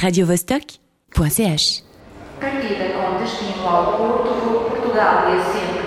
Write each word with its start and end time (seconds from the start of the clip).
radiovostok.ch 0.00 1.82
Partida 2.40 2.84
com 2.94 3.18
destino 3.18 3.68
ao 3.68 3.96
Porto, 3.96 4.32
voo 4.34 4.70
Portugal 4.70 5.24
e 5.34 5.42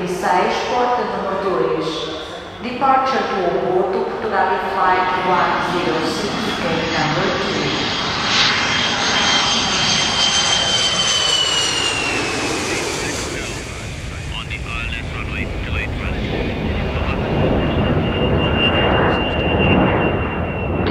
106, 0.06 0.28
porta 0.70 1.02
número 1.06 1.38
2. 1.78 2.12
Departure 2.62 3.20
to 3.20 3.36
Porto, 3.66 4.00
Portugal 4.12 4.50
Flight 4.74 5.08
106, 6.04 6.28
gate 6.62 6.92
number 6.92 7.31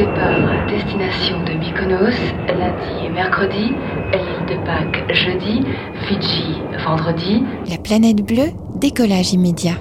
Départ 0.01 0.67
destination 0.67 1.45
de 1.45 1.53
Mykonos, 1.59 2.17
lundi 2.49 3.05
et 3.05 3.11
mercredi, 3.11 3.75
l'île 4.15 4.47
de 4.49 4.65
Pâques 4.65 5.05
jeudi, 5.13 5.61
Fidji 6.09 6.55
vendredi, 6.87 7.43
La 7.69 7.77
planète 7.77 8.25
bleue, 8.25 8.53
décollage 8.77 9.35
immédiat. 9.35 9.75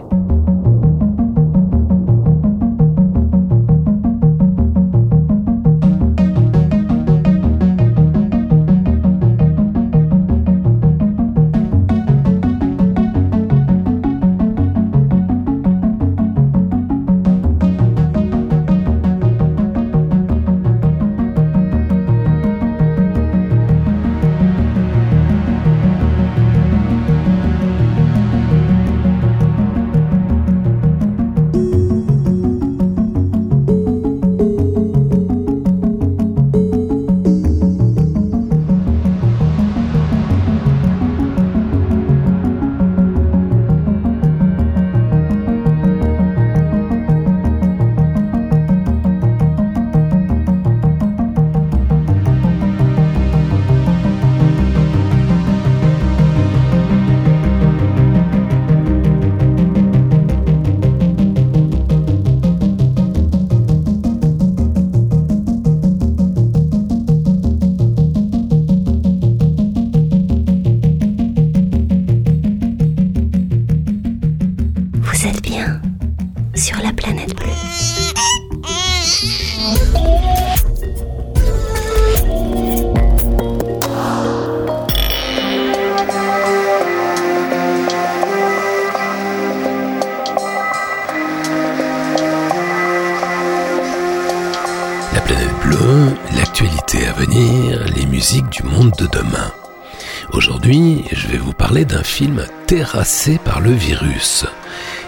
Par 103.46 103.62
le 103.62 103.72
virus. 103.72 104.46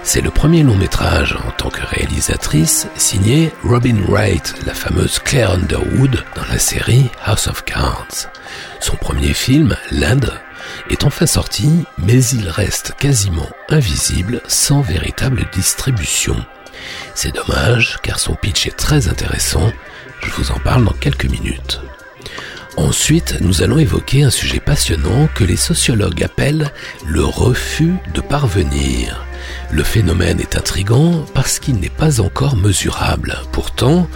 C'est 0.01 0.21
le 0.21 0.31
premier 0.31 0.63
long 0.63 0.77
métrage 0.77 1.37
en 1.45 1.51
tant 1.51 1.69
que 1.69 1.85
réalisatrice 1.85 2.87
signé 2.95 3.51
Robin 3.65 3.97
Wright, 4.07 4.53
la 4.65 4.73
fameuse 4.73 5.19
Claire 5.19 5.51
Underwood 5.51 6.23
dans 6.35 6.45
la 6.49 6.57
série 6.57 7.09
House 7.25 7.47
of 7.47 7.65
Cards. 7.65 8.29
Son 8.79 8.95
premier 8.95 9.33
film, 9.33 9.75
Land, 9.91 10.21
est 10.89 11.03
enfin 11.03 11.25
sorti, 11.25 11.83
mais 11.97 12.23
il 12.27 12.47
reste 12.47 12.93
quasiment 12.97 13.49
invisible 13.67 14.41
sans 14.47 14.79
véritable 14.79 15.43
distribution. 15.51 16.37
C'est 17.13 17.35
dommage 17.35 17.97
car 18.03 18.19
son 18.19 18.35
pitch 18.35 18.67
est 18.67 18.77
très 18.77 19.09
intéressant, 19.09 19.69
je 20.23 20.31
vous 20.31 20.51
en 20.51 20.59
parle 20.59 20.85
dans 20.85 20.93
quelques 20.93 21.25
minutes. 21.25 21.81
Ensuite, 22.77 23.37
nous 23.41 23.61
allons 23.63 23.79
évoquer 23.79 24.23
un 24.23 24.29
sujet 24.29 24.59
passionnant 24.59 25.27
que 25.35 25.43
les 25.43 25.57
sociologues 25.57 26.23
appellent 26.23 26.71
le 27.05 27.23
refus 27.23 27.95
de 28.13 28.21
parvenir. 28.21 29.25
Le 29.71 29.83
phénomène 29.83 30.39
est 30.39 30.55
intrigant 30.55 31.25
parce 31.33 31.59
qu'il 31.59 31.75
n'est 31.75 31.89
pas 31.89 32.21
encore 32.21 32.55
mesurable. 32.55 33.37
Pourtant, 33.51 34.07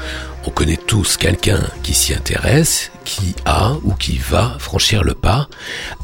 on 0.45 0.51
connaît 0.51 0.77
tous 0.77 1.17
quelqu'un 1.17 1.61
qui 1.83 1.93
s'y 1.93 2.13
intéresse, 2.13 2.91
qui 3.03 3.35
a 3.45 3.73
ou 3.83 3.93
qui 3.93 4.17
va 4.17 4.55
franchir 4.59 5.03
le 5.03 5.15
pas, 5.15 5.49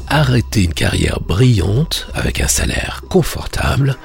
arrêter 0.08 0.64
une 0.64 0.74
carrière 0.74 1.20
brillante 1.20 2.08
avec 2.14 2.40
un 2.40 2.48
salaire 2.48 3.02
confortable 3.08 3.96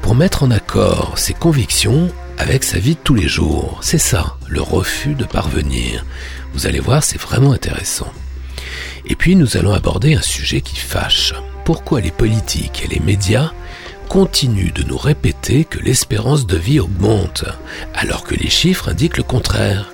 pour 0.00 0.14
mettre 0.14 0.42
en 0.42 0.50
accord 0.50 1.14
ses 1.16 1.34
convictions 1.34 2.08
avec 2.38 2.64
sa 2.64 2.78
vie 2.78 2.94
de 2.94 3.00
tous 3.00 3.14
les 3.14 3.28
jours. 3.28 3.78
C'est 3.80 3.98
ça, 3.98 4.36
le 4.48 4.60
refus 4.62 5.14
de 5.14 5.24
parvenir. 5.24 6.04
Vous 6.54 6.66
allez 6.66 6.80
voir, 6.80 7.02
c'est 7.02 7.20
vraiment 7.20 7.52
intéressant. 7.52 8.12
Et 9.06 9.16
puis 9.16 9.36
nous 9.36 9.56
allons 9.56 9.72
aborder 9.72 10.14
un 10.14 10.22
sujet 10.22 10.60
qui 10.60 10.76
fâche. 10.76 11.34
Pourquoi 11.64 12.00
les 12.00 12.10
politiques 12.10 12.82
et 12.84 12.94
les 12.94 13.00
médias 13.00 13.52
continuent 14.08 14.72
de 14.72 14.84
nous 14.84 14.96
répéter 14.96 15.64
que 15.64 15.80
l'espérance 15.80 16.46
de 16.46 16.56
vie 16.56 16.78
augmente, 16.78 17.44
alors 17.94 18.22
que 18.22 18.34
les 18.34 18.50
chiffres 18.50 18.88
indiquent 18.88 19.16
le 19.16 19.24
contraire? 19.24 19.92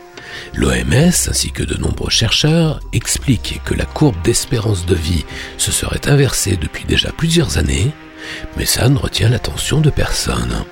L'OMS 0.54 1.28
ainsi 1.28 1.50
que 1.50 1.62
de 1.62 1.76
nombreux 1.76 2.10
chercheurs 2.10 2.80
expliquent 2.92 3.60
que 3.64 3.74
la 3.74 3.84
courbe 3.84 4.20
d'espérance 4.22 4.84
de 4.84 4.94
vie 4.94 5.24
se 5.58 5.72
serait 5.72 6.08
inversée 6.08 6.56
depuis 6.56 6.84
déjà 6.84 7.10
plusieurs 7.10 7.56
années, 7.58 7.90
mais 8.56 8.66
ça 8.66 8.88
ne 8.88 8.98
retient 8.98 9.28
l'attention 9.28 9.80
de 9.80 9.90
personne 9.90 10.64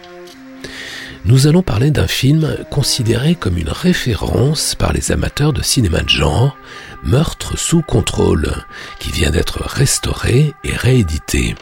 nous 1.25 1.47
allons 1.47 1.63
parler 1.63 1.91
d'un 1.91 2.07
film 2.07 2.57
considéré 2.71 3.35
comme 3.35 3.59
une 3.59 3.71
référence 3.71 4.75
par 4.75 4.93
les 4.93 5.13
amateurs 5.13 5.53
de 5.53 5.63
cinéma 5.63 6.01
de 6.01 6.09
genre, 6.09 6.57
Meurtre 7.05 7.57
sous 7.57 7.81
contrôle, 7.83 8.53
qui 8.99 9.13
vient 9.13 9.31
d'être 9.31 9.63
restauré 9.63 10.53
et 10.65 10.73
réédité. 10.73 11.55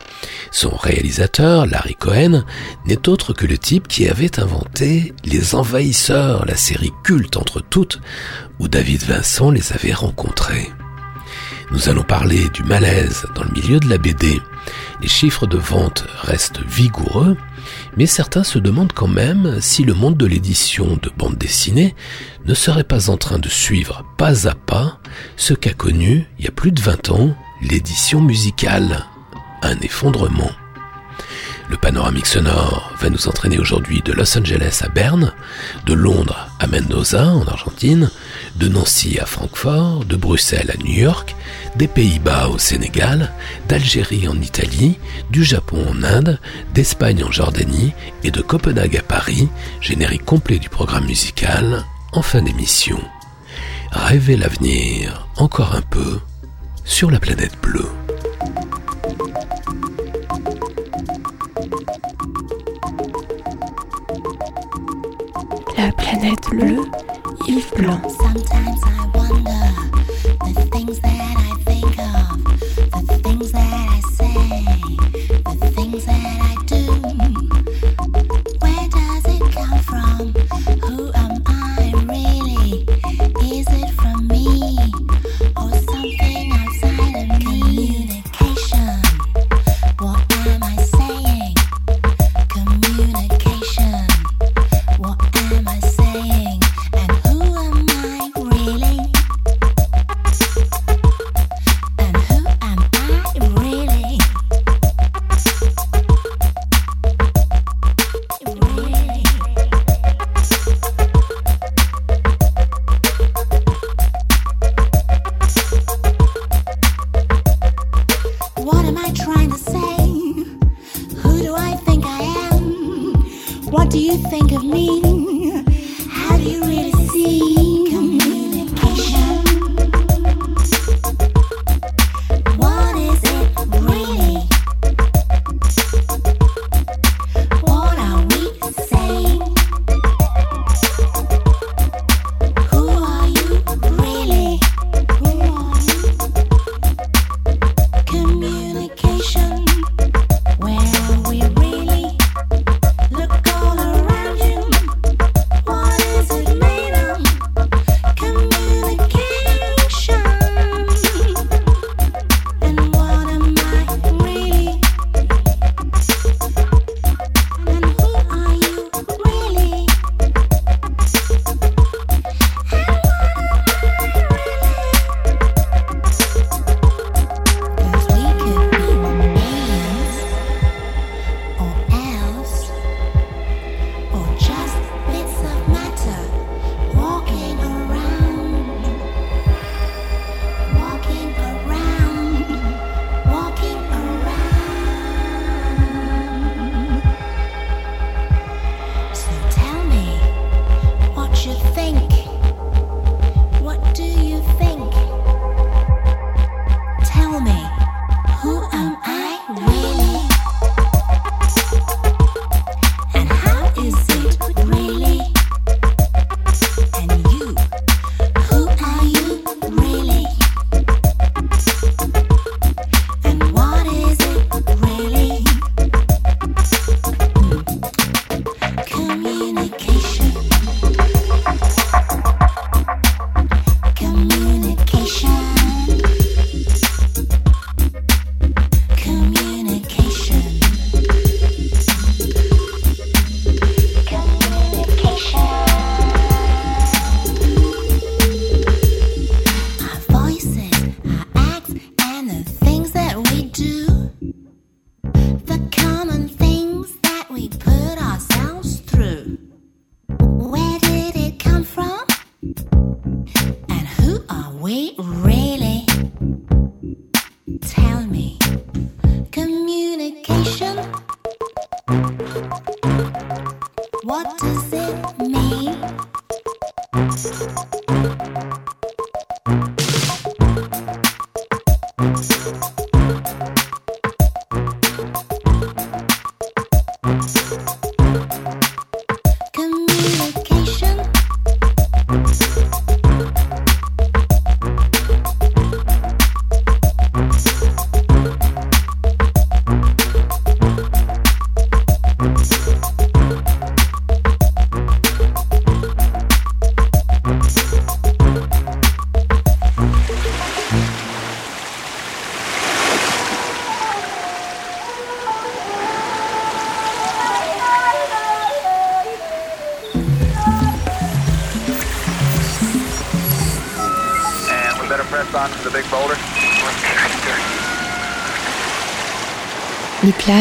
Son 0.50 0.74
réalisateur, 0.74 1.66
Larry 1.66 1.94
Cohen, 1.94 2.44
n'est 2.86 3.08
autre 3.08 3.34
que 3.34 3.46
le 3.46 3.58
type 3.58 3.86
qui 3.86 4.08
avait 4.08 4.40
inventé 4.40 5.14
Les 5.24 5.54
Envahisseurs, 5.54 6.46
la 6.46 6.56
série 6.56 6.92
culte 7.04 7.36
entre 7.36 7.60
toutes, 7.60 8.00
où 8.58 8.68
David 8.68 9.02
Vincent 9.02 9.50
les 9.50 9.72
avait 9.72 9.92
rencontrés. 9.92 10.70
Nous 11.70 11.88
allons 11.88 12.04
parler 12.04 12.48
du 12.54 12.62
malaise 12.62 13.26
dans 13.34 13.44
le 13.44 13.50
milieu 13.50 13.80
de 13.80 13.88
la 13.88 13.98
BD. 13.98 14.40
Les 15.02 15.08
chiffres 15.08 15.46
de 15.46 15.58
vente 15.58 16.06
restent 16.22 16.60
vigoureux, 16.66 17.36
mais 17.96 18.06
certains 18.06 18.44
se 18.44 18.58
demandent 18.58 18.92
quand 18.92 19.08
même 19.08 19.60
si 19.60 19.84
le 19.84 19.94
monde 19.94 20.16
de 20.16 20.26
l'édition 20.26 20.98
de 21.02 21.10
bande 21.16 21.36
dessinée 21.36 21.94
ne 22.44 22.54
serait 22.54 22.84
pas 22.84 23.10
en 23.10 23.16
train 23.16 23.38
de 23.38 23.48
suivre 23.48 24.04
pas 24.16 24.48
à 24.48 24.54
pas 24.54 24.98
ce 25.36 25.54
qu'a 25.54 25.72
connu, 25.72 26.26
il 26.38 26.44
y 26.44 26.48
a 26.48 26.52
plus 26.52 26.72
de 26.72 26.80
20 26.80 27.10
ans, 27.10 27.36
l'édition 27.62 28.20
musicale. 28.20 29.06
Un 29.62 29.78
effondrement. 29.80 30.50
Le 31.68 31.76
panoramique 31.76 32.26
sonore 32.26 32.92
va 33.00 33.10
nous 33.10 33.26
entraîner 33.26 33.58
aujourd'hui 33.58 34.00
de 34.02 34.12
Los 34.12 34.38
Angeles 34.38 34.82
à 34.84 34.88
Berne, 34.88 35.32
de 35.86 35.94
Londres 35.94 36.48
à 36.60 36.68
Mendoza 36.68 37.26
en 37.26 37.44
Argentine, 37.46 38.10
de 38.58 38.68
Nancy 38.68 39.18
à 39.18 39.26
Francfort, 39.26 40.04
de 40.04 40.16
Bruxelles 40.16 40.70
à 40.72 40.82
New 40.82 40.92
York, 40.92 41.36
des 41.76 41.88
Pays-Bas 41.88 42.48
au 42.48 42.58
Sénégal, 42.58 43.32
d'Algérie 43.68 44.28
en 44.28 44.40
Italie, 44.40 44.98
du 45.30 45.44
Japon 45.44 45.84
en 45.90 46.02
Inde, 46.02 46.40
d'Espagne 46.74 47.22
en 47.24 47.30
Jordanie 47.30 47.92
et 48.24 48.30
de 48.30 48.40
Copenhague 48.40 48.96
à 48.96 49.02
Paris, 49.02 49.48
générique 49.80 50.24
complet 50.24 50.58
du 50.58 50.68
programme 50.68 51.06
musical 51.06 51.84
en 52.12 52.22
fin 52.22 52.42
d'émission. 52.42 53.00
Rêvez 53.92 54.36
l'avenir 54.36 55.26
encore 55.36 55.74
un 55.74 55.82
peu 55.82 56.20
sur 56.84 57.10
la 57.10 57.18
planète 57.18 57.56
bleue. 57.62 57.90
La 65.76 65.92
planète 65.92 66.48
bleue, 66.50 66.84
Yves 67.48 67.70
Blanc. 67.76 69.85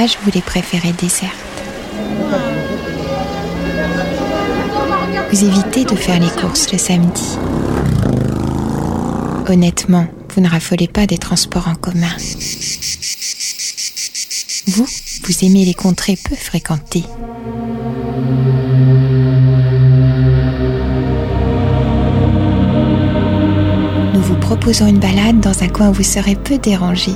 Vous 0.06 0.30
les 0.36 0.42
préférez 0.42 0.92
désertes. 0.92 1.34
Vous 5.32 5.44
évitez 5.44 5.84
de 5.84 5.96
faire 5.96 6.20
les 6.20 6.30
courses 6.30 6.72
le 6.72 6.78
samedi. 6.78 7.38
Honnêtement, 9.50 10.06
vous 10.30 10.42
ne 10.42 10.48
raffolez 10.48 10.88
pas 10.88 11.08
des 11.08 11.18
transports 11.18 11.68
en 11.68 11.74
commun. 11.74 12.16
Vous, 14.68 14.86
vous 15.24 15.46
aimez 15.46 15.66
les 15.66 15.74
contrées 15.74 16.18
peu 16.18 16.36
fréquentées. 16.36 17.06
Nous 24.14 24.22
vous 24.22 24.36
proposons 24.36 24.86
une 24.86 25.00
balade 25.00 25.40
dans 25.40 25.64
un 25.64 25.68
coin 25.68 25.90
où 25.90 25.94
vous 25.94 26.04
serez 26.04 26.36
peu 26.36 26.60
dérangé. 26.60 27.14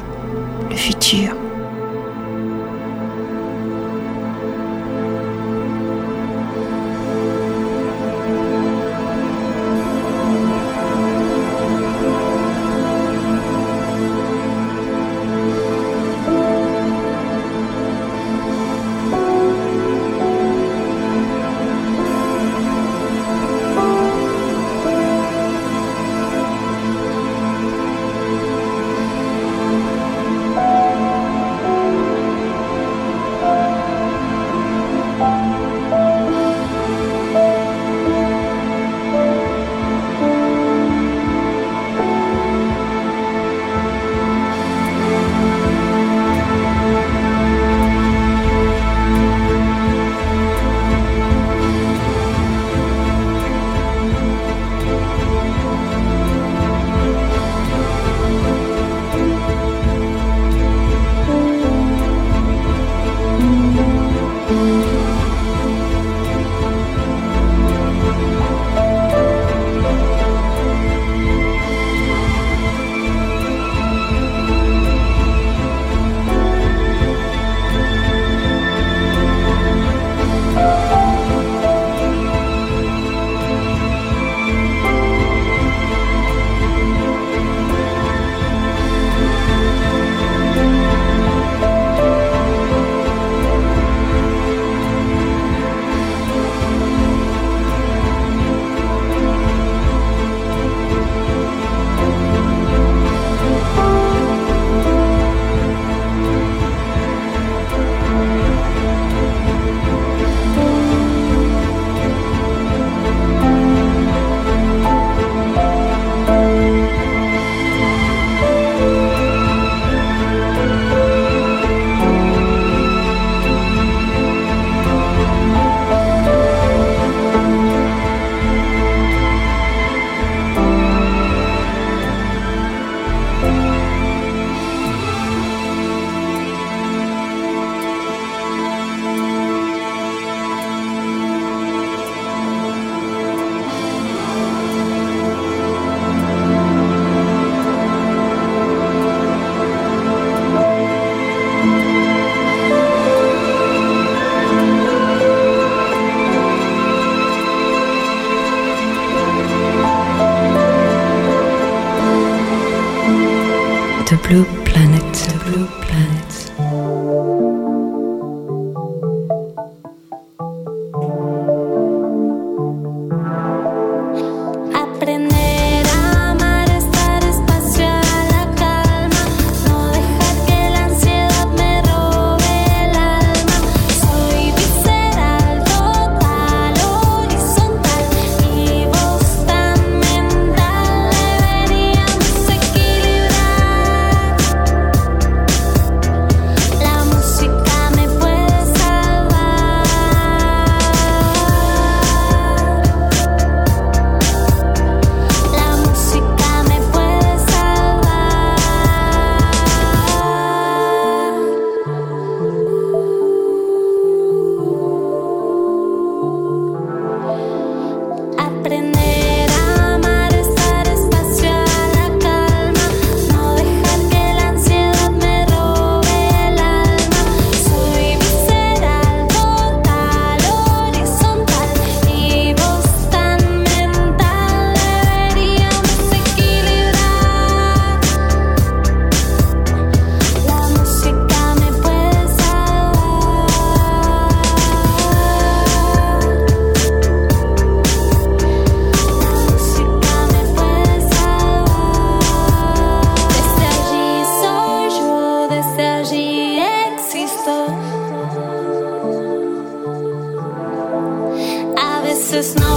this 262.32 262.50
is 262.50 262.56
not 262.58 262.69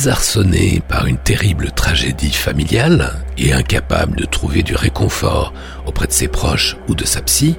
Désarçonné 0.00 0.80
par 0.88 1.04
une 1.04 1.18
terrible 1.18 1.72
tragédie 1.72 2.32
familiale 2.32 3.22
et 3.36 3.52
incapable 3.52 4.16
de 4.16 4.24
trouver 4.24 4.62
du 4.62 4.74
réconfort 4.74 5.52
auprès 5.84 6.06
de 6.06 6.12
ses 6.12 6.26
proches 6.26 6.78
ou 6.88 6.94
de 6.94 7.04
sa 7.04 7.20
psy, 7.20 7.58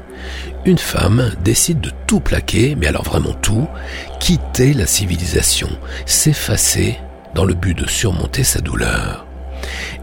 une 0.66 0.80
femme 0.80 1.36
décide 1.44 1.82
de 1.82 1.92
tout 2.08 2.20
plaquer, 2.20 2.74
mais 2.74 2.88
alors 2.88 3.04
vraiment 3.04 3.34
tout, 3.34 3.68
quitter 4.20 4.74
la 4.74 4.88
civilisation, 4.88 5.70
s'effacer 6.08 6.98
dans 7.36 7.46
le 7.46 7.54
but 7.54 7.78
de 7.78 7.88
surmonter 7.88 8.44
sa 8.44 8.60
douleur. 8.60 9.28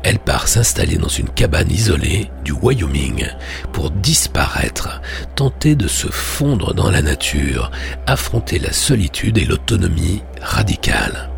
Elle 0.04 0.20
part 0.20 0.46
s'installer 0.46 0.96
dans 0.96 1.08
une 1.08 1.30
cabane 1.30 1.72
isolée 1.72 2.30
du 2.44 2.52
Wyoming 2.52 3.26
pour 3.72 3.90
disparaître, 3.90 5.00
tenter 5.34 5.74
de 5.74 5.88
se 5.88 6.06
fondre 6.06 6.72
dans 6.72 6.92
la 6.92 7.02
nature, 7.02 7.72
affronter 8.06 8.60
la 8.60 8.72
solitude 8.72 9.38
et 9.38 9.44
l'autonomie 9.44 10.22
radicale. 10.40 11.30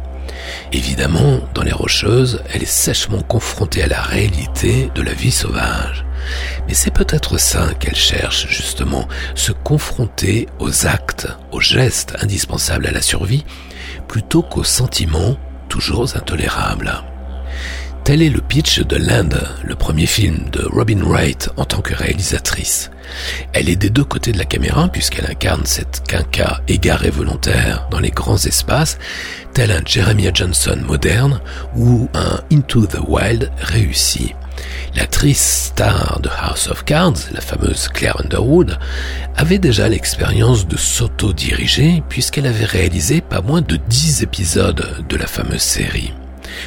Évidemment, 0.72 1.40
dans 1.54 1.62
les 1.62 1.72
Rocheuses, 1.72 2.42
elle 2.52 2.62
est 2.62 2.66
sèchement 2.66 3.22
confrontée 3.22 3.82
à 3.82 3.88
la 3.88 4.00
réalité 4.00 4.90
de 4.94 5.02
la 5.02 5.12
vie 5.12 5.30
sauvage. 5.30 6.04
Mais 6.68 6.74
c'est 6.74 6.92
peut-être 6.92 7.38
ça 7.38 7.68
qu'elle 7.78 7.96
cherche 7.96 8.46
justement, 8.48 9.08
se 9.34 9.52
confronter 9.52 10.48
aux 10.58 10.86
actes, 10.86 11.28
aux 11.50 11.60
gestes 11.60 12.16
indispensables 12.20 12.86
à 12.86 12.92
la 12.92 13.02
survie, 13.02 13.44
plutôt 14.08 14.42
qu'aux 14.42 14.64
sentiments 14.64 15.36
toujours 15.68 16.16
intolérables. 16.16 17.02
Tel 18.04 18.22
est 18.22 18.30
le 18.30 18.40
pitch 18.40 18.80
de 18.80 18.96
Land, 18.96 19.28
le 19.62 19.74
premier 19.76 20.06
film 20.06 20.48
de 20.50 20.66
Robin 20.72 21.02
Wright 21.02 21.50
en 21.56 21.64
tant 21.64 21.80
que 21.80 21.94
réalisatrice. 21.94 22.90
Elle 23.52 23.68
est 23.68 23.76
des 23.76 23.90
deux 23.90 24.04
côtés 24.04 24.32
de 24.32 24.38
la 24.38 24.46
caméra 24.46 24.88
puisqu'elle 24.88 25.30
incarne 25.30 25.66
cette 25.66 26.02
quinca 26.08 26.60
égarée 26.66 27.10
volontaire 27.10 27.86
dans 27.90 28.00
les 28.00 28.10
grands 28.10 28.38
espaces, 28.38 28.98
tel 29.52 29.70
un 29.70 29.82
Jeremiah 29.84 30.30
Johnson 30.32 30.78
moderne 30.86 31.40
ou 31.76 32.08
un 32.14 32.40
Into 32.52 32.86
the 32.86 32.98
Wild 33.06 33.50
réussi. 33.60 34.34
L'actrice 34.94 35.70
star 35.72 36.20
de 36.20 36.28
House 36.28 36.68
of 36.68 36.84
Cards, 36.84 37.30
la 37.32 37.40
fameuse 37.40 37.88
Claire 37.88 38.20
Underwood, 38.20 38.78
avait 39.36 39.58
déjà 39.58 39.88
l'expérience 39.88 40.66
de 40.66 40.76
s'auto-diriger 40.76 42.02
puisqu'elle 42.08 42.46
avait 42.46 42.64
réalisé 42.64 43.20
pas 43.20 43.40
moins 43.40 43.62
de 43.62 43.76
10 43.76 44.22
épisodes 44.22 45.04
de 45.08 45.16
la 45.16 45.26
fameuse 45.26 45.62
série. 45.62 46.12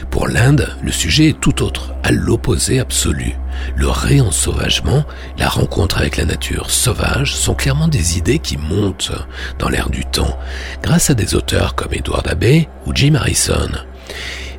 Pour 0.10 0.28
l'Inde, 0.28 0.76
le 0.82 0.92
sujet 0.92 1.30
est 1.30 1.40
tout 1.40 1.64
autre, 1.64 1.94
à 2.04 2.12
l'opposé 2.12 2.80
absolu. 2.80 3.36
Le 3.76 3.88
réensauvagement, 3.88 5.06
la 5.38 5.48
rencontre 5.48 5.98
avec 5.98 6.18
la 6.18 6.26
nature 6.26 6.70
sauvage 6.70 7.36
sont 7.36 7.54
clairement 7.54 7.88
des 7.88 8.18
idées 8.18 8.40
qui 8.40 8.58
montent 8.58 9.12
dans 9.60 9.70
l'air 9.70 9.90
du 9.90 10.06
temps, 10.06 10.38
grâce 10.82 11.10
à 11.10 11.14
des 11.14 11.36
auteurs 11.36 11.76
comme 11.76 11.94
Edward 11.94 12.28
Abbey 12.28 12.68
ou 12.86 12.94
Jim 12.94 13.16
Harrison. 13.16 13.70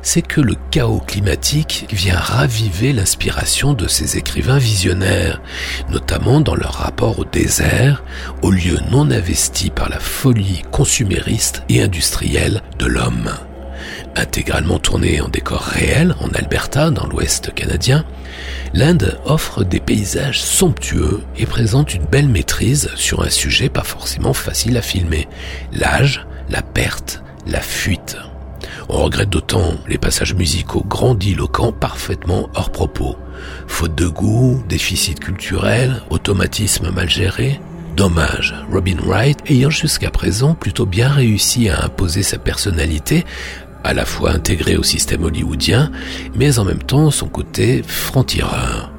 C'est 0.01 0.21
que 0.21 0.39
le 0.39 0.55
chaos 0.69 0.99
climatique 0.99 1.87
vient 1.91 2.19
raviver 2.19 2.93
l'inspiration 2.93 3.73
de 3.73 3.87
ces 3.87 4.17
écrivains 4.17 4.59
visionnaires, 4.59 5.41
notamment 5.89 6.41
dans 6.41 6.53
leur 6.53 6.73
rapport 6.73 7.17
au 7.17 7.25
désert, 7.25 8.03
aux 8.43 8.51
lieux 8.51 8.79
non 8.91 9.09
investis 9.09 9.71
par 9.71 9.89
la 9.89 9.99
folie 9.99 10.61
consumériste 10.71 11.63
et 11.69 11.81
industrielle 11.81 12.61
de 12.77 12.85
l'homme 12.85 13.31
intégralement 14.15 14.79
tourné 14.79 15.21
en 15.21 15.27
décor 15.27 15.61
réel 15.61 16.15
en 16.19 16.29
Alberta, 16.29 16.89
dans 16.89 17.07
l'ouest 17.07 17.53
canadien, 17.53 18.05
l'Inde 18.73 19.19
offre 19.25 19.63
des 19.63 19.79
paysages 19.79 20.41
somptueux 20.41 21.21
et 21.37 21.45
présente 21.45 21.93
une 21.93 22.05
belle 22.05 22.29
maîtrise 22.29 22.89
sur 22.95 23.23
un 23.23 23.29
sujet 23.29 23.69
pas 23.69 23.83
forcément 23.83 24.33
facile 24.33 24.77
à 24.77 24.81
filmer, 24.81 25.27
l'âge, 25.73 26.25
la 26.49 26.61
perte, 26.61 27.23
la 27.47 27.61
fuite. 27.61 28.17
On 28.89 29.03
regrette 29.03 29.29
d'autant 29.29 29.75
les 29.87 29.97
passages 29.97 30.35
musicaux 30.35 30.83
grandiloquents 30.87 31.71
parfaitement 31.71 32.49
hors 32.53 32.71
propos. 32.71 33.15
Faute 33.67 33.95
de 33.95 34.07
goût, 34.07 34.63
déficit 34.69 35.19
culturel, 35.19 36.01
automatisme 36.09 36.91
mal 36.91 37.09
géré, 37.09 37.59
Dommage, 37.95 38.53
Robin 38.69 38.97
Wright 39.05 39.39
ayant 39.49 39.69
jusqu'à 39.69 40.11
présent 40.11 40.53
plutôt 40.53 40.85
bien 40.85 41.07
réussi 41.07 41.69
à 41.69 41.85
imposer 41.85 42.23
sa 42.23 42.37
personnalité, 42.37 43.23
à 43.85 43.93
la 43.93 44.05
fois 44.05 44.31
intégrée 44.31 44.77
au 44.77 44.83
système 44.83 45.23
hollywoodien, 45.23 45.91
mais 46.35 46.59
en 46.59 46.65
même 46.65 46.83
temps 46.83 47.11
son 47.11 47.27
côté 47.27 47.83
franc-tireur. 47.83 48.91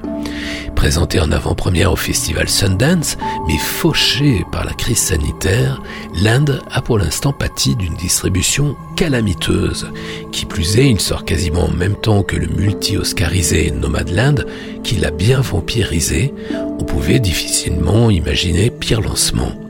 Présenté 0.77 1.18
en 1.20 1.33
avant-première 1.33 1.92
au 1.92 1.96
festival 1.96 2.49
Sundance, 2.49 3.16
mais 3.49 3.57
fauché 3.57 4.44
par 4.53 4.64
la 4.64 4.75
crise 4.75 4.99
sanitaire, 4.99 5.83
l'Inde 6.22 6.62
a 6.70 6.83
pour 6.83 6.99
l'instant 6.99 7.33
pâti 7.33 7.75
d'une 7.77 7.94
distribution 7.94 8.77
calamiteuse. 8.94 9.90
Qui 10.33 10.44
plus 10.44 10.79
est, 10.79 10.90
il 10.90 11.01
sort 11.01 11.25
quasiment 11.25 11.64
en 11.64 11.72
même 11.72 11.96
temps 11.96 12.22
que 12.22 12.37
le 12.37 12.46
multi-oscarisé 12.46 13.70
Nomadland, 13.72 14.44
qui 14.85 14.96
l'a 14.96 15.11
bien 15.11 15.40
vampirisé. 15.40 16.35
On 16.79 16.85
pouvait 16.85 17.20
difficilement 17.20 18.11
imaginer 18.11 18.70
pire 18.70 19.01
lancement. 19.01 19.66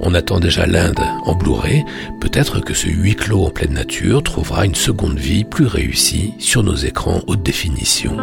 On 0.00 0.14
attend 0.14 0.40
déjà 0.40 0.66
l'Inde 0.66 1.00
en 1.24 1.34
Blu-ray, 1.34 1.84
peut-être 2.20 2.60
que 2.60 2.74
ce 2.74 2.88
huis 2.88 3.16
clos 3.16 3.44
en 3.44 3.50
pleine 3.50 3.74
nature 3.74 4.22
trouvera 4.22 4.64
une 4.66 4.74
seconde 4.74 5.18
vie 5.18 5.44
plus 5.44 5.66
réussie 5.66 6.34
sur 6.38 6.62
nos 6.62 6.76
écrans 6.76 7.22
haute 7.26 7.42
définition. 7.42 8.16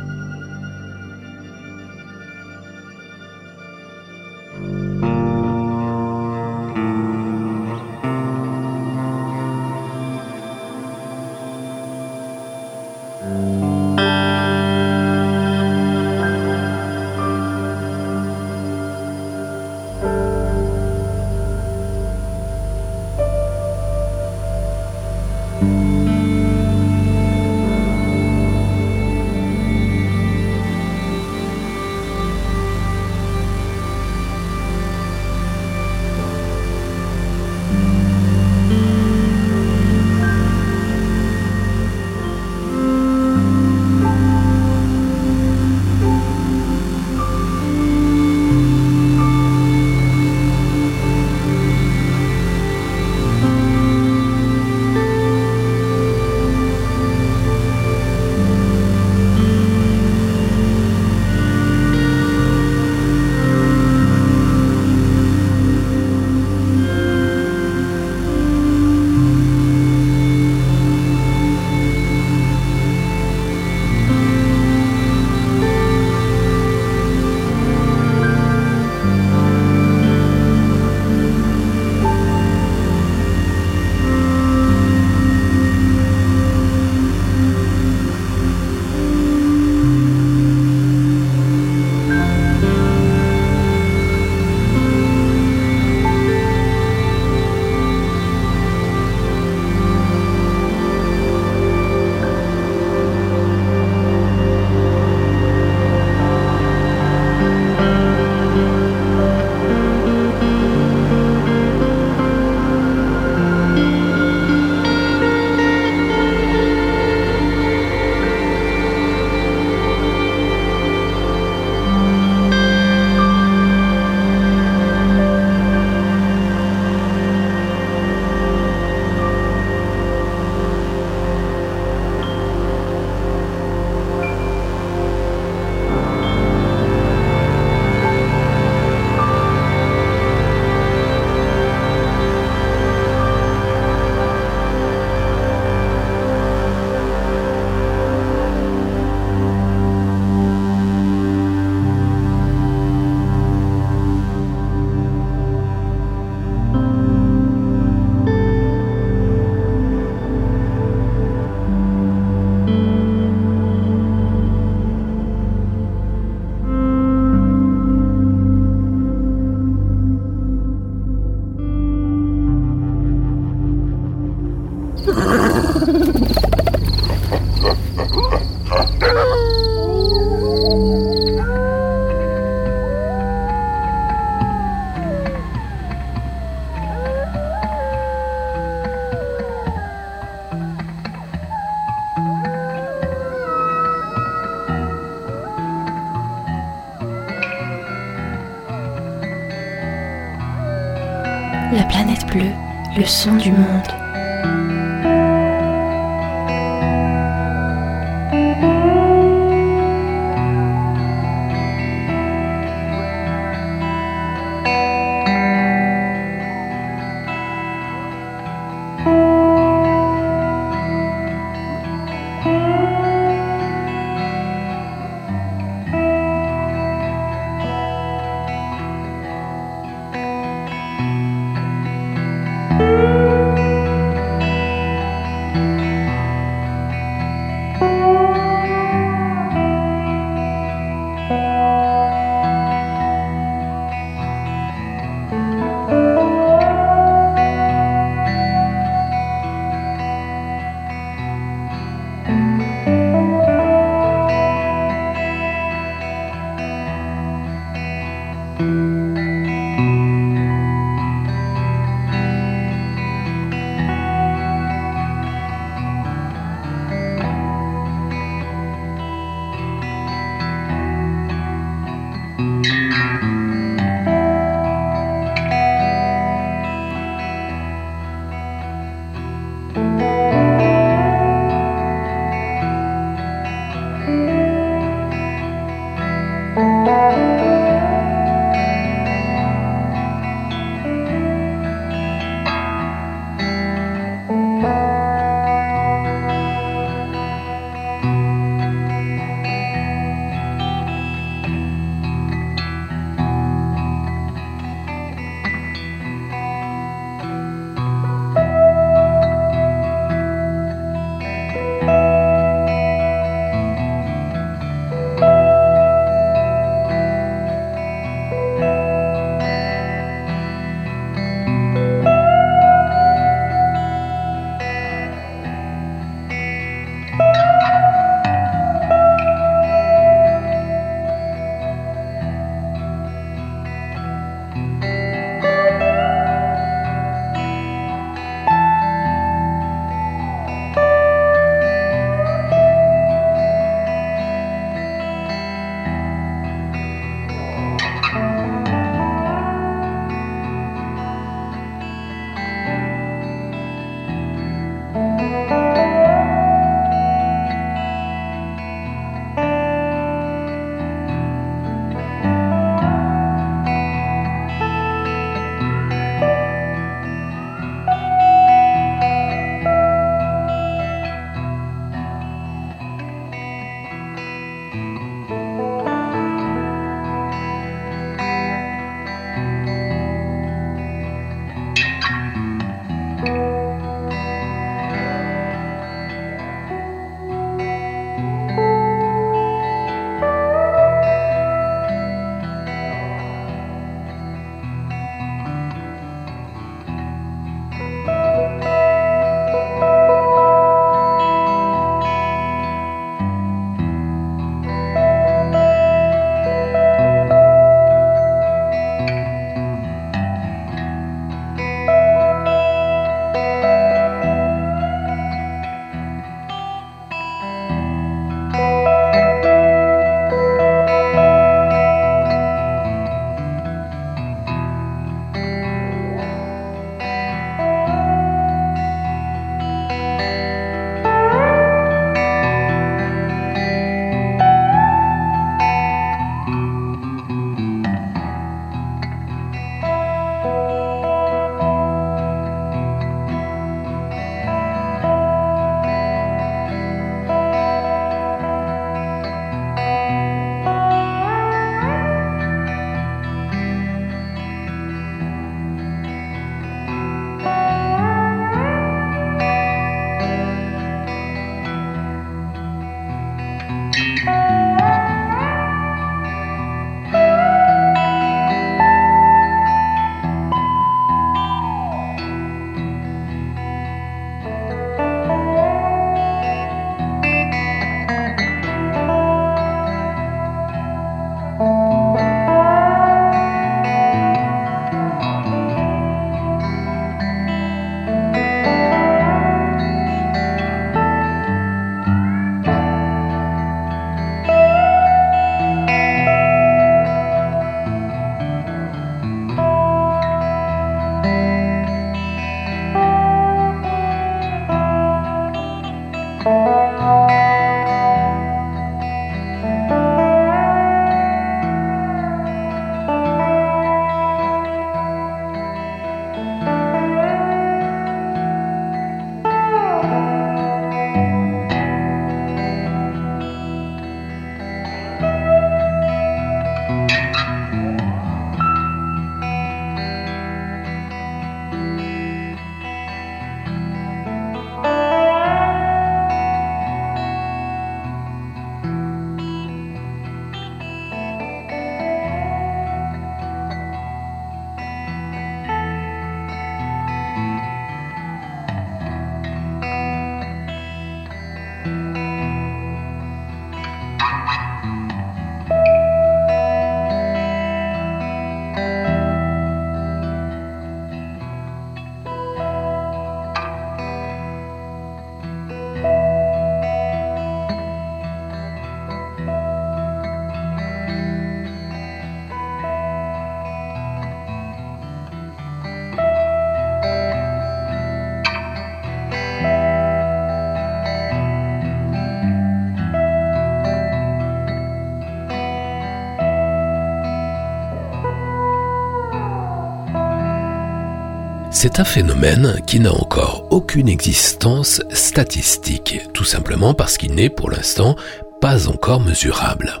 C'est 591.78 592.00
un 592.00 592.04
phénomène 592.04 592.80
qui 592.86 593.00
n'a 593.00 593.12
encore 593.12 593.66
aucune 593.68 594.08
existence 594.08 595.02
statistique, 595.10 596.22
tout 596.32 596.42
simplement 596.42 596.94
parce 596.94 597.18
qu'il 597.18 597.34
n'est 597.34 597.50
pour 597.50 597.70
l'instant 597.70 598.16
pas 598.62 598.88
encore 598.88 599.20
mesurable. 599.20 600.00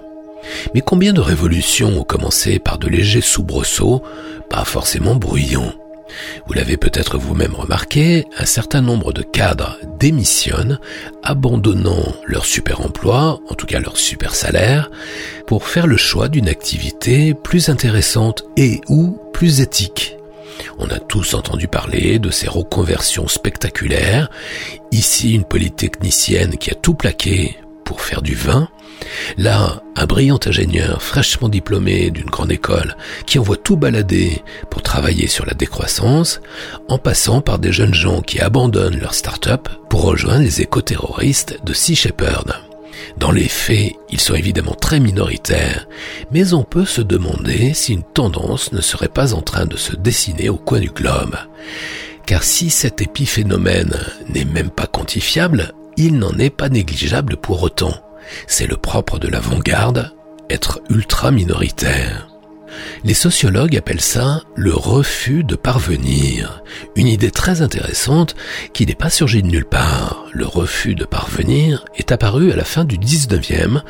Mais 0.74 0.80
combien 0.80 1.12
de 1.12 1.20
révolutions 1.20 2.00
ont 2.00 2.02
commencé 2.02 2.58
par 2.58 2.78
de 2.78 2.88
légers 2.88 3.20
soubresauts, 3.20 4.02
pas 4.48 4.64
forcément 4.64 5.16
bruyants? 5.16 5.74
Vous 6.46 6.54
l'avez 6.54 6.78
peut-être 6.78 7.18
vous-même 7.18 7.54
remarqué, 7.54 8.24
un 8.38 8.46
certain 8.46 8.80
nombre 8.80 9.12
de 9.12 9.22
cadres 9.22 9.76
démissionnent, 10.00 10.80
abandonnant 11.22 12.14
leur 12.24 12.46
super 12.46 12.80
emploi, 12.80 13.38
en 13.50 13.54
tout 13.54 13.66
cas 13.66 13.80
leur 13.80 13.98
super 13.98 14.34
salaire, 14.34 14.90
pour 15.46 15.68
faire 15.68 15.86
le 15.86 15.98
choix 15.98 16.28
d'une 16.28 16.48
activité 16.48 17.34
plus 17.34 17.68
intéressante 17.68 18.44
et 18.56 18.80
ou 18.88 19.18
plus 19.34 19.60
éthique. 19.60 20.15
On 20.78 20.88
a 20.88 20.98
tous 20.98 21.34
entendu 21.34 21.68
parler 21.68 22.18
de 22.18 22.30
ces 22.30 22.48
reconversions 22.48 23.28
spectaculaires. 23.28 24.30
Ici, 24.92 25.34
une 25.34 25.44
polytechnicienne 25.44 26.56
qui 26.56 26.70
a 26.70 26.74
tout 26.74 26.94
plaqué 26.94 27.56
pour 27.84 28.00
faire 28.00 28.22
du 28.22 28.34
vin, 28.34 28.68
Là, 29.36 29.82
un 29.94 30.06
brillant 30.06 30.38
ingénieur 30.46 31.02
fraîchement 31.02 31.48
diplômé 31.48 32.10
d'une 32.10 32.30
grande 32.30 32.52
école 32.52 32.96
qui 33.26 33.38
envoie 33.38 33.56
tout 33.56 33.76
balader 33.76 34.42
pour 34.70 34.82
travailler 34.82 35.26
sur 35.26 35.46
la 35.46 35.54
décroissance, 35.54 36.40
en 36.88 36.98
passant 36.98 37.40
par 37.40 37.58
des 37.58 37.72
jeunes 37.72 37.94
gens 37.94 38.22
qui 38.22 38.40
abandonnent 38.40 38.98
leur 38.98 39.14
start-up 39.14 39.68
pour 39.90 40.02
rejoindre 40.02 40.42
les 40.42 40.62
éco-terroristes 40.62 41.58
de 41.64 41.72
Sea 41.72 41.94
Shepherd. 41.94 42.54
Dans 43.18 43.32
les 43.32 43.48
faits, 43.48 43.94
ils 44.10 44.20
sont 44.20 44.34
évidemment 44.34 44.74
très 44.74 45.00
minoritaires, 45.00 45.86
mais 46.30 46.52
on 46.52 46.64
peut 46.64 46.84
se 46.84 47.00
demander 47.00 47.74
si 47.74 47.94
une 47.94 48.02
tendance 48.02 48.72
ne 48.72 48.80
serait 48.80 49.08
pas 49.08 49.34
en 49.34 49.42
train 49.42 49.66
de 49.66 49.76
se 49.76 49.96
dessiner 49.96 50.48
au 50.48 50.56
coin 50.56 50.80
du 50.80 50.90
globe. 50.90 51.36
Car 52.26 52.42
si 52.42 52.70
cet 52.70 53.02
épiphénomène 53.02 53.96
n'est 54.28 54.44
même 54.44 54.70
pas 54.70 54.86
quantifiable, 54.86 55.72
il 55.96 56.18
n'en 56.18 56.36
est 56.38 56.50
pas 56.50 56.68
négligeable 56.68 57.36
pour 57.36 57.62
autant. 57.62 57.94
C'est 58.46 58.66
le 58.66 58.76
propre 58.76 59.18
de 59.18 59.28
l'avant-garde, 59.28 60.12
être 60.50 60.80
ultra 60.90 61.30
minoritaire. 61.30 62.28
Les 63.04 63.14
sociologues 63.14 63.76
appellent 63.76 64.00
ça 64.00 64.42
le 64.56 64.74
refus 64.74 65.44
de 65.44 65.54
parvenir, 65.54 66.62
une 66.96 67.06
idée 67.06 67.30
très 67.30 67.62
intéressante 67.62 68.34
qui 68.72 68.86
n'est 68.86 68.94
pas 68.94 69.10
surgie 69.10 69.42
de 69.42 69.48
nulle 69.48 69.64
part. 69.64 70.26
Le 70.32 70.46
refus 70.46 70.94
de 70.94 71.04
parvenir 71.04 71.84
est 71.96 72.12
apparu 72.12 72.52
à 72.52 72.56
la 72.56 72.64
fin 72.64 72.84
du 72.84 72.98
19e 72.98 73.82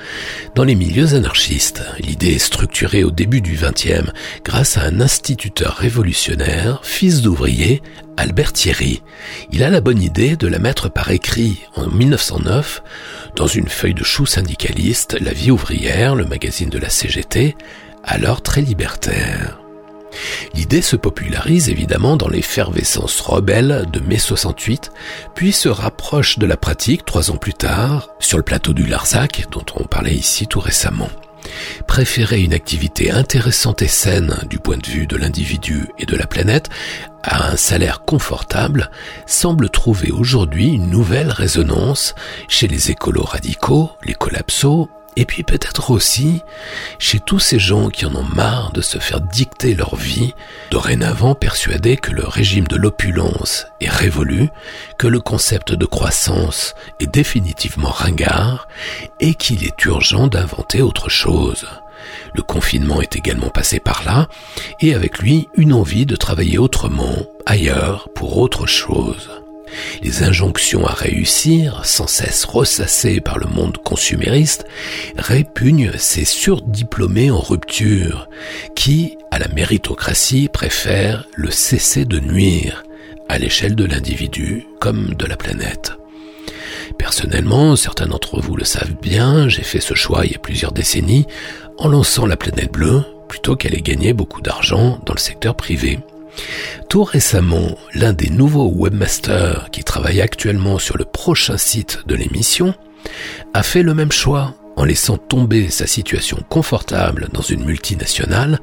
dans 0.55 0.65
les 0.65 0.75
milieux 0.75 1.15
anarchistes. 1.15 1.83
L'idée 1.99 2.35
est 2.35 2.39
structurée 2.39 3.05
au 3.05 3.11
début 3.11 3.41
du 3.41 3.57
20e 3.57 4.11
grâce 4.45 4.77
à 4.77 4.83
un 4.83 5.01
instituteur 5.01 5.77
révolutionnaire, 5.77 6.81
fils 6.83 7.23
d'ouvrier, 7.23 7.83
Albert 8.17 8.53
Thierry. 8.53 9.03
Il 9.51 9.63
a 9.63 9.71
la 9.71 9.81
bonne 9.81 10.03
idée 10.03 10.37
de 10.37 10.47
la 10.47 10.59
mettre 10.59 10.89
par 10.89 11.11
écrit 11.11 11.59
en 11.75 11.87
1909 11.87 12.83
dans 13.37 13.47
une 13.47 13.69
feuille 13.69 13.95
de 13.95 14.05
chou 14.05 14.27
syndicaliste, 14.27 15.19
La 15.21 15.33
vie 15.33 15.51
ouvrière, 15.51 16.15
le 16.15 16.25
magazine 16.25 16.71
de 16.71 16.79
la 16.79 16.89
CGT, 16.89 17.57
alors 18.07 18.43
très 18.43 18.63
libertaire. 18.63 19.59
L'idée 20.55 20.83
se 20.83 20.97
popularise 20.97 21.69
évidemment 21.69 22.17
dans 22.17 22.29
l'effervescence 22.29 23.21
rebelle 23.21 23.87
de 23.93 24.01
mai 24.01 24.19
68, 24.19 24.91
puis 25.35 25.53
se 25.53 25.69
rapproche 25.69 26.39
de 26.39 26.47
la 26.47 26.57
pratique 26.57 27.05
trois 27.05 27.31
ans 27.31 27.37
plus 27.37 27.55
tard, 27.55 28.09
sur 28.19 28.39
le 28.39 28.45
plateau 28.45 28.73
du 28.73 28.87
Larzac, 28.87 29.47
dont 29.51 29.65
on 29.75 29.85
parlait 29.85 30.15
ici 30.15 30.47
tout 30.47 30.61
récemment. 30.61 31.11
Préférer 31.87 32.41
une 32.41 32.55
activité 32.55 33.11
intéressante 33.11 33.83
et 33.83 33.89
saine 33.89 34.37
du 34.49 34.59
point 34.59 34.79
de 34.79 34.87
vue 34.87 35.07
de 35.07 35.17
l'individu 35.17 35.87
et 35.99 36.07
de 36.07 36.17
la 36.17 36.27
planète 36.27 36.71
à 37.23 37.51
un 37.51 37.57
salaire 37.57 38.05
confortable 38.05 38.91
semble 39.27 39.71
trouver 39.71 40.11
aujourd'hui 40.11 40.73
une 40.73 40.91
nouvelle 40.91 41.31
résonance 41.31 42.15
chez 42.49 42.67
les 42.67 42.91
écolos 42.91 43.25
radicaux, 43.25 43.91
les 44.05 44.15
collapsos 44.15 44.89
et 45.17 45.25
puis 45.25 45.43
peut-être 45.43 45.91
aussi 45.91 46.43
chez 46.99 47.21
tous 47.21 47.39
ces 47.39 47.59
gens 47.59 47.89
qui 47.89 48.07
en 48.07 48.15
ont 48.15 48.23
marre 48.23 48.71
de 48.73 48.83
se 48.83 48.99
faire 48.99 49.21
dicter 49.21 49.75
leur 49.75 49.97
vie, 49.97 50.35
dorénavant 50.71 51.35
persuadés 51.35 51.97
que 51.97 52.13
le 52.13 52.27
régime 52.27 52.67
de 52.67 52.77
l'opulence 52.77 53.67
est 53.81 53.89
révolu, 53.89 54.51
que 54.99 55.07
le 55.07 55.21
concept 55.21 55.73
de 55.73 55.87
croissance 55.87 56.75
est 57.01 57.13
définitivement 57.13 57.91
ringard 57.91 58.69
et 59.21 59.35
qu'il 59.35 59.65
est 59.65 59.85
urgent 59.85 60.27
d'inventer 60.27 60.83
autre 60.83 61.09
chose. 61.09 61.67
Le 62.35 62.43
confinement 62.43 63.01
est 63.01 63.17
également 63.17 63.49
passé 63.49 63.81
par 63.81 64.05
là, 64.05 64.29
et 64.81 64.95
avec 64.95 65.19
lui 65.19 65.49
une 65.57 65.73
envie 65.73 66.07
de 66.07 66.15
travailler 66.15 66.59
autrement, 66.59 67.17
ailleurs, 67.47 68.09
pour 68.15 68.39
autre 68.39 68.67
chose. 68.67 69.31
Les 70.03 70.23
injonctions 70.23 70.87
à 70.87 70.93
réussir, 70.93 71.81
sans 71.85 72.07
cesse 72.07 72.45
ressassées 72.45 73.21
par 73.21 73.39
le 73.39 73.47
monde 73.47 73.79
consumériste, 73.79 74.67
répugnent 75.17 75.93
ces 75.99 76.25
surdiplômés 76.25 77.31
en 77.31 77.41
rupture, 77.41 78.29
qui, 78.75 79.19
à 79.31 79.39
la 79.39 79.49
méritocratie, 79.49 80.49
préfèrent 80.49 81.27
le 81.35 81.51
cesser 81.51 82.05
de 82.05 82.21
nuire, 82.21 82.85
à 83.29 83.39
l'échelle 83.39 83.75
de 83.75 83.85
l'individu 83.85 84.67
comme 84.81 85.15
de 85.15 85.27
la 85.27 85.37
planète. 85.37 85.93
Personnellement, 86.99 87.77
certains 87.77 88.07
d'entre 88.07 88.41
vous 88.41 88.57
le 88.57 88.65
savent 88.65 88.95
bien, 89.03 89.49
j'ai 89.49 89.63
fait 89.63 89.81
ce 89.81 89.95
choix 89.95 90.25
il 90.25 90.33
y 90.33 90.37
a 90.37 90.39
plusieurs 90.39 90.73
décennies 90.73 91.27
en 91.79 91.89
lançant 91.89 92.27
la 92.27 92.37
planète 92.37 92.73
bleue 92.73 93.03
plutôt 93.29 93.57
qu'elle 93.57 93.75
ait 93.75 93.83
gagné 93.83 94.13
beaucoup 94.13 94.41
d'argent 94.41 95.01
dans 95.05 95.13
le 95.13 95.19
secteur 95.19 95.55
privé. 95.57 95.99
Tout 96.89 97.05
récemment, 97.05 97.77
l'un 97.95 98.13
des 98.13 98.31
nouveaux 98.31 98.73
webmasters 98.75 99.71
qui 99.71 99.85
travaille 99.85 100.21
actuellement 100.21 100.79
sur 100.79 100.97
le 100.97 101.05
prochain 101.05 101.57
site 101.57 102.01
de 102.07 102.15
l'émission 102.15 102.75
a 103.55 103.63
fait 103.63 103.83
le 103.83 103.95
même 103.95 104.13
choix 104.13 104.55
en 104.77 104.85
laissant 104.85 105.17
tomber 105.17 105.71
sa 105.71 105.87
situation 105.87 106.39
confortable 106.49 107.29
dans 107.33 107.43
une 107.43 107.65
multinationale 107.65 108.61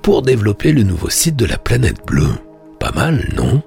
pour 0.00 0.22
développer 0.22 0.72
le 0.72 0.82
nouveau 0.82 1.10
site 1.10 1.36
de 1.36 1.46
la 1.46 1.58
planète 1.58 2.04
bleue. 2.06 2.34
Pas 2.78 2.92
mal, 2.92 3.28
non? 3.36 3.62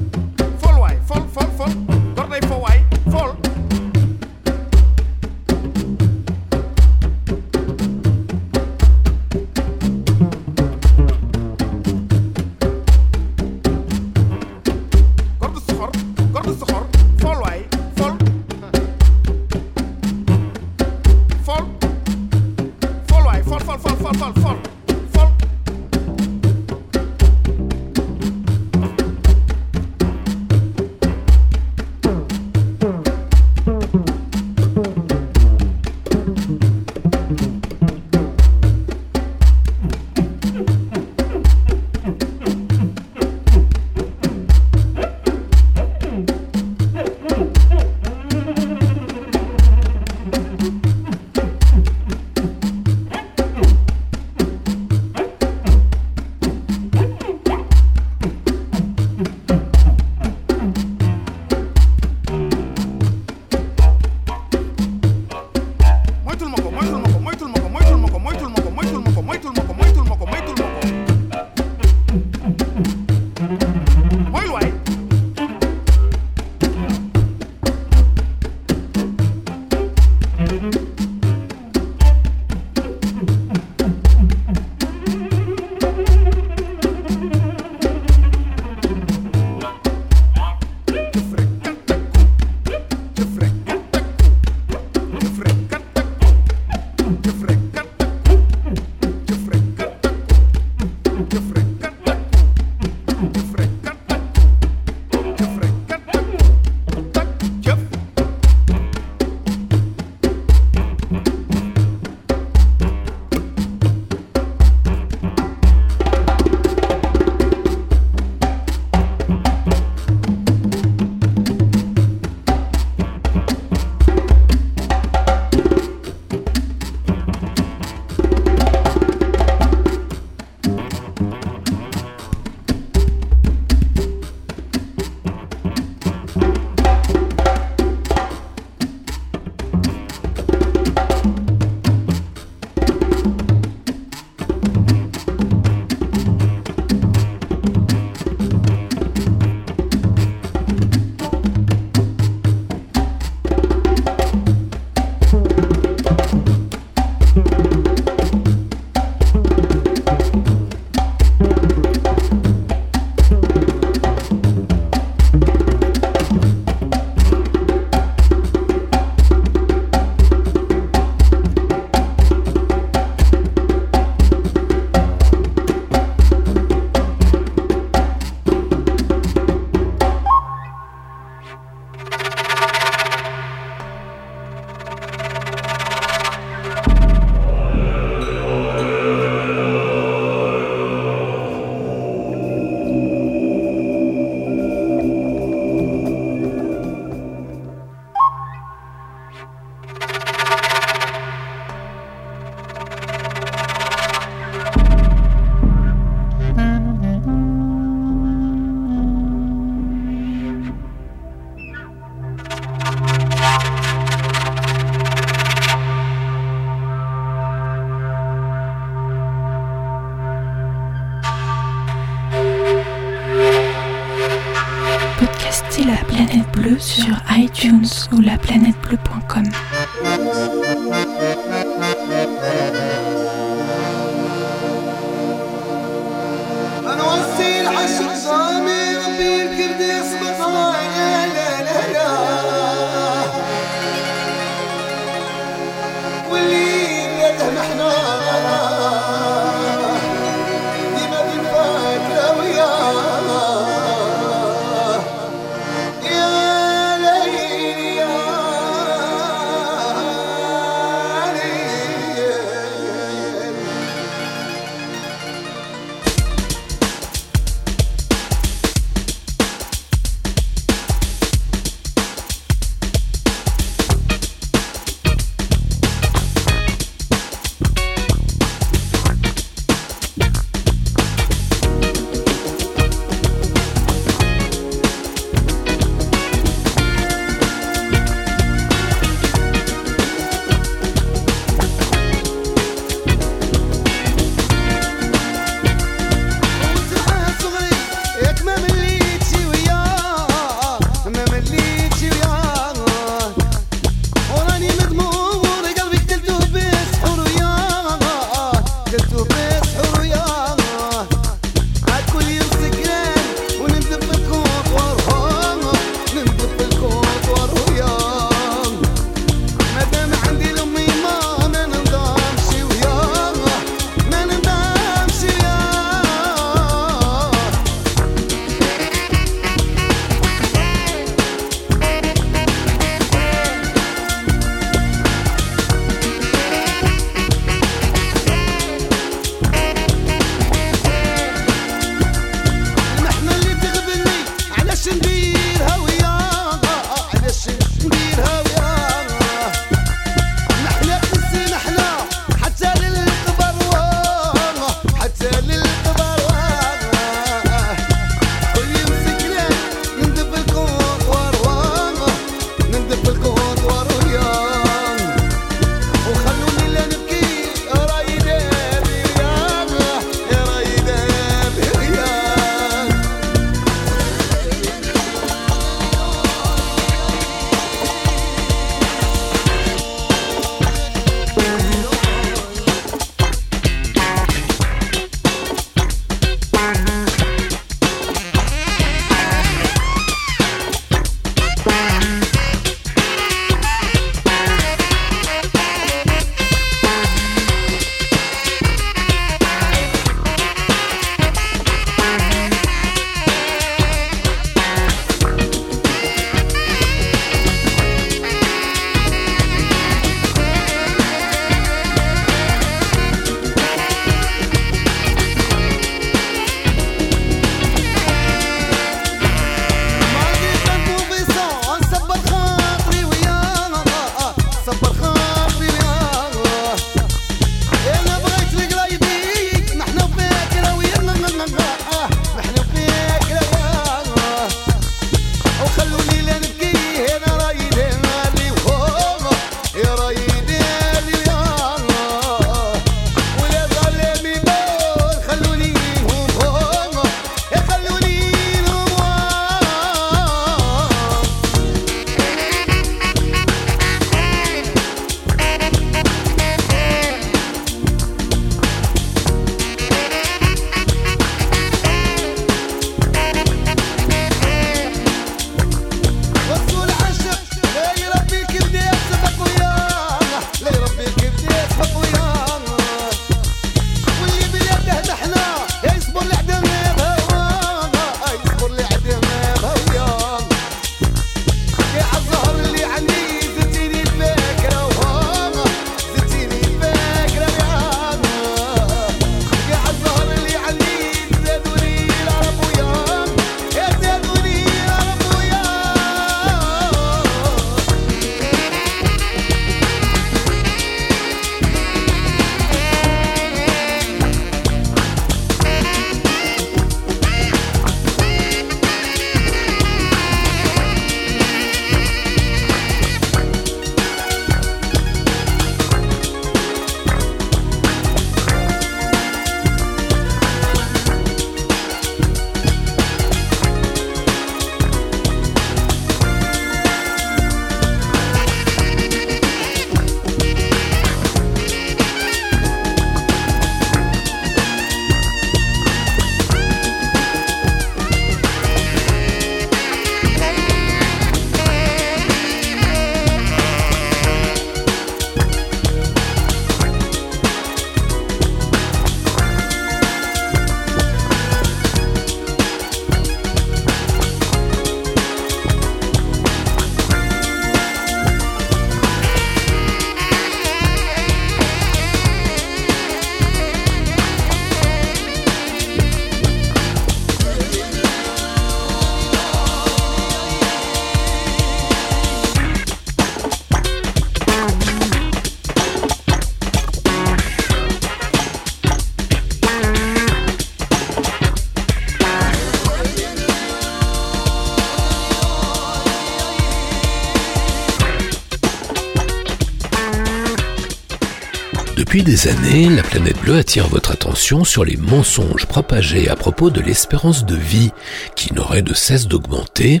Depuis 592.08 592.22
des 592.22 592.48
années, 592.48 592.88
la 592.88 593.02
planète 593.02 593.38
bleue 593.42 593.58
attire 593.58 593.86
votre 593.86 594.12
attention 594.12 594.64
sur 594.64 594.82
les 594.82 594.96
mensonges 594.96 595.66
propagés 595.66 596.30
à 596.30 596.36
propos 596.36 596.70
de 596.70 596.80
l'espérance 596.80 597.44
de 597.44 597.54
vie, 597.54 597.90
qui 598.34 598.54
n'aurait 598.54 598.80
de 598.80 598.94
cesse 598.94 599.28
d'augmenter, 599.28 600.00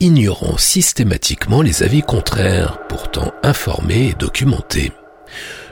ignorant 0.00 0.58
systématiquement 0.58 1.62
les 1.62 1.84
avis 1.84 2.02
contraires, 2.02 2.80
pourtant 2.88 3.32
informés 3.44 4.08
et 4.08 4.14
documentés. 4.14 4.90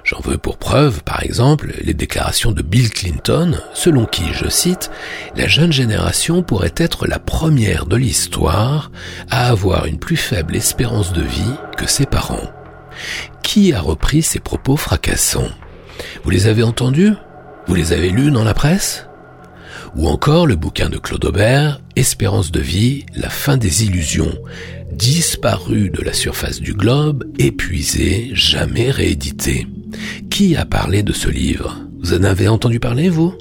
J'en 0.05 0.21
veux 0.21 0.39
pour 0.39 0.59
preuve, 0.59 1.03
par 1.03 1.25
exemple, 1.25 1.73
les 1.83 1.93
déclarations 1.93 2.53
de 2.53 2.63
Bill 2.63 2.91
Clinton, 2.91 3.59
selon 3.75 4.07
qui, 4.07 4.27
je 4.35 4.49
cite, 4.49 4.93
la 5.35 5.49
jeune 5.49 5.73
génération 5.73 6.45
pourrait 6.45 6.75
être 6.77 7.09
la 7.09 7.19
première 7.19 7.87
de 7.87 7.97
l'histoire 7.97 8.93
à 9.29 9.49
avoir 9.49 9.87
une 9.87 9.99
plus 9.99 10.17
faible 10.17 10.55
espérance 10.55 11.13
de 11.13 11.23
vie 11.23 11.55
que 11.77 11.89
ses 11.89 12.07
parents. 12.07 12.49
Qui 13.59 13.73
a 13.73 13.81
repris 13.81 14.23
ces 14.23 14.39
propos 14.39 14.77
fracassants? 14.77 15.51
Vous 16.23 16.31
les 16.31 16.47
avez 16.47 16.63
entendus? 16.63 17.15
Vous 17.67 17.75
les 17.75 17.93
avez 17.93 18.11
lus 18.11 18.31
dans 18.31 18.45
la 18.45 18.55
presse? 18.55 19.09
Ou 19.97 20.07
encore 20.07 20.47
le 20.47 20.55
bouquin 20.55 20.89
de 20.89 20.97
Claude 20.97 21.25
Aubert, 21.25 21.81
Espérance 21.97 22.53
de 22.53 22.61
vie, 22.61 23.05
la 23.17 23.29
fin 23.29 23.57
des 23.57 23.83
illusions, 23.83 24.33
disparu 24.93 25.91
de 25.91 26.01
la 26.03 26.13
surface 26.13 26.61
du 26.61 26.73
globe, 26.73 27.25
épuisé, 27.41 28.31
jamais 28.33 28.93
réédité. 28.93 29.67
Qui 30.31 30.55
a 30.55 30.65
parlé 30.65 31.03
de 31.03 31.13
ce 31.13 31.29
livre? 31.29 31.81
Vous 31.99 32.15
en 32.15 32.23
avez 32.23 32.47
entendu 32.47 32.79
parler, 32.79 33.09
vous? 33.09 33.35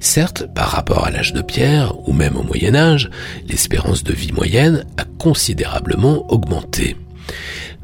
Certes, 0.00 0.44
par 0.54 0.68
rapport 0.68 1.06
à 1.06 1.10
l'âge 1.10 1.32
de 1.32 1.40
pierre, 1.40 1.94
ou 2.06 2.12
même 2.12 2.36
au 2.36 2.42
Moyen 2.42 2.74
Âge, 2.74 3.08
l'espérance 3.48 4.04
de 4.04 4.12
vie 4.12 4.32
moyenne 4.32 4.84
a 4.98 5.04
considérablement 5.04 6.30
augmenté. 6.30 6.94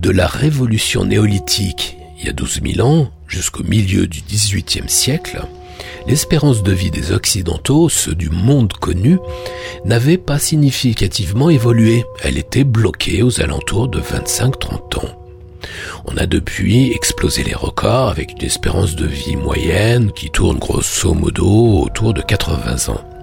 De 0.04 0.10
la 0.10 0.26
révolution 0.26 1.06
néolithique, 1.06 1.96
il 2.18 2.26
y 2.26 2.28
a 2.28 2.34
12 2.34 2.60
000 2.74 2.86
ans, 2.86 3.10
jusqu'au 3.26 3.64
milieu 3.64 4.06
du 4.06 4.20
XVIIIe 4.20 4.86
siècle, 4.86 5.40
l'espérance 6.06 6.62
de 6.62 6.72
vie 6.72 6.90
des 6.90 7.12
Occidentaux, 7.12 7.88
ceux 7.88 8.14
du 8.14 8.28
monde 8.28 8.74
connu, 8.74 9.16
n'avait 9.86 10.18
pas 10.18 10.38
significativement 10.38 11.48
évolué. 11.48 12.04
Elle 12.22 12.36
était 12.36 12.64
bloquée 12.64 13.22
aux 13.22 13.40
alentours 13.40 13.88
de 13.88 13.98
25-30 13.98 14.98
ans. 14.98 15.18
On 16.04 16.18
a 16.18 16.26
depuis 16.26 16.92
explosé 16.92 17.42
les 17.42 17.54
records 17.54 18.10
avec 18.10 18.32
une 18.32 18.44
espérance 18.44 18.96
de 18.96 19.06
vie 19.06 19.36
moyenne 19.36 20.12
qui 20.12 20.28
tourne 20.28 20.58
grosso 20.58 21.14
modo 21.14 21.80
autour 21.80 22.12
de 22.12 22.20
80 22.20 22.92
ans. 22.92 23.13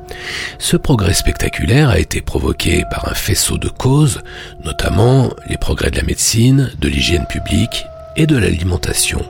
Ce 0.59 0.77
progrès 0.77 1.13
spectaculaire 1.13 1.89
a 1.89 1.99
été 1.99 2.21
provoqué 2.21 2.83
par 2.89 3.09
un 3.09 3.13
faisceau 3.13 3.57
de 3.57 3.69
causes, 3.69 4.21
notamment 4.63 5.29
les 5.47 5.57
progrès 5.57 5.91
de 5.91 5.97
la 5.97 6.03
médecine, 6.03 6.71
de 6.79 6.87
l'hygiène 6.87 7.25
publique 7.27 7.85
et 8.15 8.27
de 8.27 8.37
l'alimentation. 8.37 9.23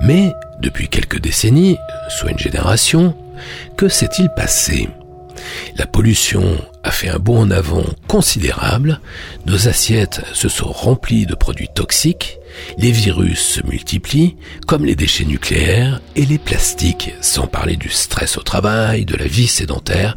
Mais 0.00 0.32
depuis 0.60 0.88
quelques 0.88 1.20
décennies, 1.20 1.78
soit 2.08 2.30
une 2.30 2.38
génération, 2.38 3.14
que 3.76 3.88
s'est-il 3.88 4.28
passé? 4.30 4.88
La 5.76 5.86
pollution 5.86 6.58
a 6.82 6.90
fait 6.90 7.08
un 7.08 7.18
bond 7.18 7.40
en 7.40 7.50
avant 7.50 7.84
considérable, 8.08 9.00
nos 9.46 9.68
assiettes 9.68 10.22
se 10.34 10.48
sont 10.48 10.70
remplies 10.70 11.26
de 11.26 11.34
produits 11.34 11.70
toxiques, 11.74 12.39
les 12.78 12.92
virus 12.92 13.40
se 13.40 13.66
multiplient, 13.66 14.36
comme 14.66 14.84
les 14.84 14.96
déchets 14.96 15.24
nucléaires 15.24 16.00
et 16.16 16.26
les 16.26 16.38
plastiques, 16.38 17.12
sans 17.20 17.46
parler 17.46 17.76
du 17.76 17.88
stress 17.88 18.36
au 18.38 18.42
travail, 18.42 19.04
de 19.04 19.16
la 19.16 19.26
vie 19.26 19.48
sédentaire 19.48 20.16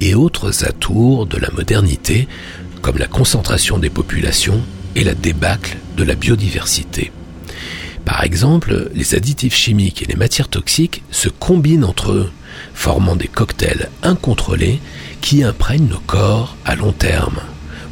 et 0.00 0.14
autres 0.14 0.64
atours 0.64 1.26
de 1.26 1.38
la 1.38 1.50
modernité, 1.50 2.28
comme 2.82 2.98
la 2.98 3.06
concentration 3.06 3.78
des 3.78 3.90
populations 3.90 4.60
et 4.96 5.04
la 5.04 5.14
débâcle 5.14 5.76
de 5.96 6.04
la 6.04 6.14
biodiversité. 6.14 7.12
Par 8.04 8.24
exemple, 8.24 8.90
les 8.94 9.14
additifs 9.14 9.54
chimiques 9.54 10.02
et 10.02 10.06
les 10.06 10.16
matières 10.16 10.48
toxiques 10.48 11.02
se 11.10 11.28
combinent 11.28 11.84
entre 11.84 12.12
eux, 12.12 12.30
formant 12.74 13.16
des 13.16 13.28
cocktails 13.28 13.88
incontrôlés 14.02 14.80
qui 15.20 15.44
imprègnent 15.44 15.88
nos 15.88 16.00
corps 16.00 16.56
à 16.64 16.74
long 16.74 16.92
terme. 16.92 17.40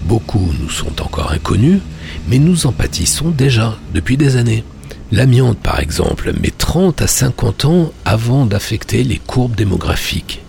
Beaucoup 0.04 0.52
nous 0.60 0.70
sont 0.70 1.02
encore 1.02 1.32
inconnus, 1.32 1.80
mais 2.28 2.38
nous 2.38 2.66
en 2.66 2.72
pâtissons 2.72 3.30
déjà 3.30 3.76
depuis 3.92 4.16
des 4.16 4.36
années. 4.36 4.64
L'amiante, 5.10 5.58
par 5.58 5.80
exemple, 5.80 6.32
met 6.40 6.52
30 6.56 7.02
à 7.02 7.06
50 7.06 7.64
ans 7.64 7.92
avant 8.04 8.46
d'affecter 8.46 9.04
les 9.04 9.18
courbes 9.18 9.56
démographiques. 9.56 10.42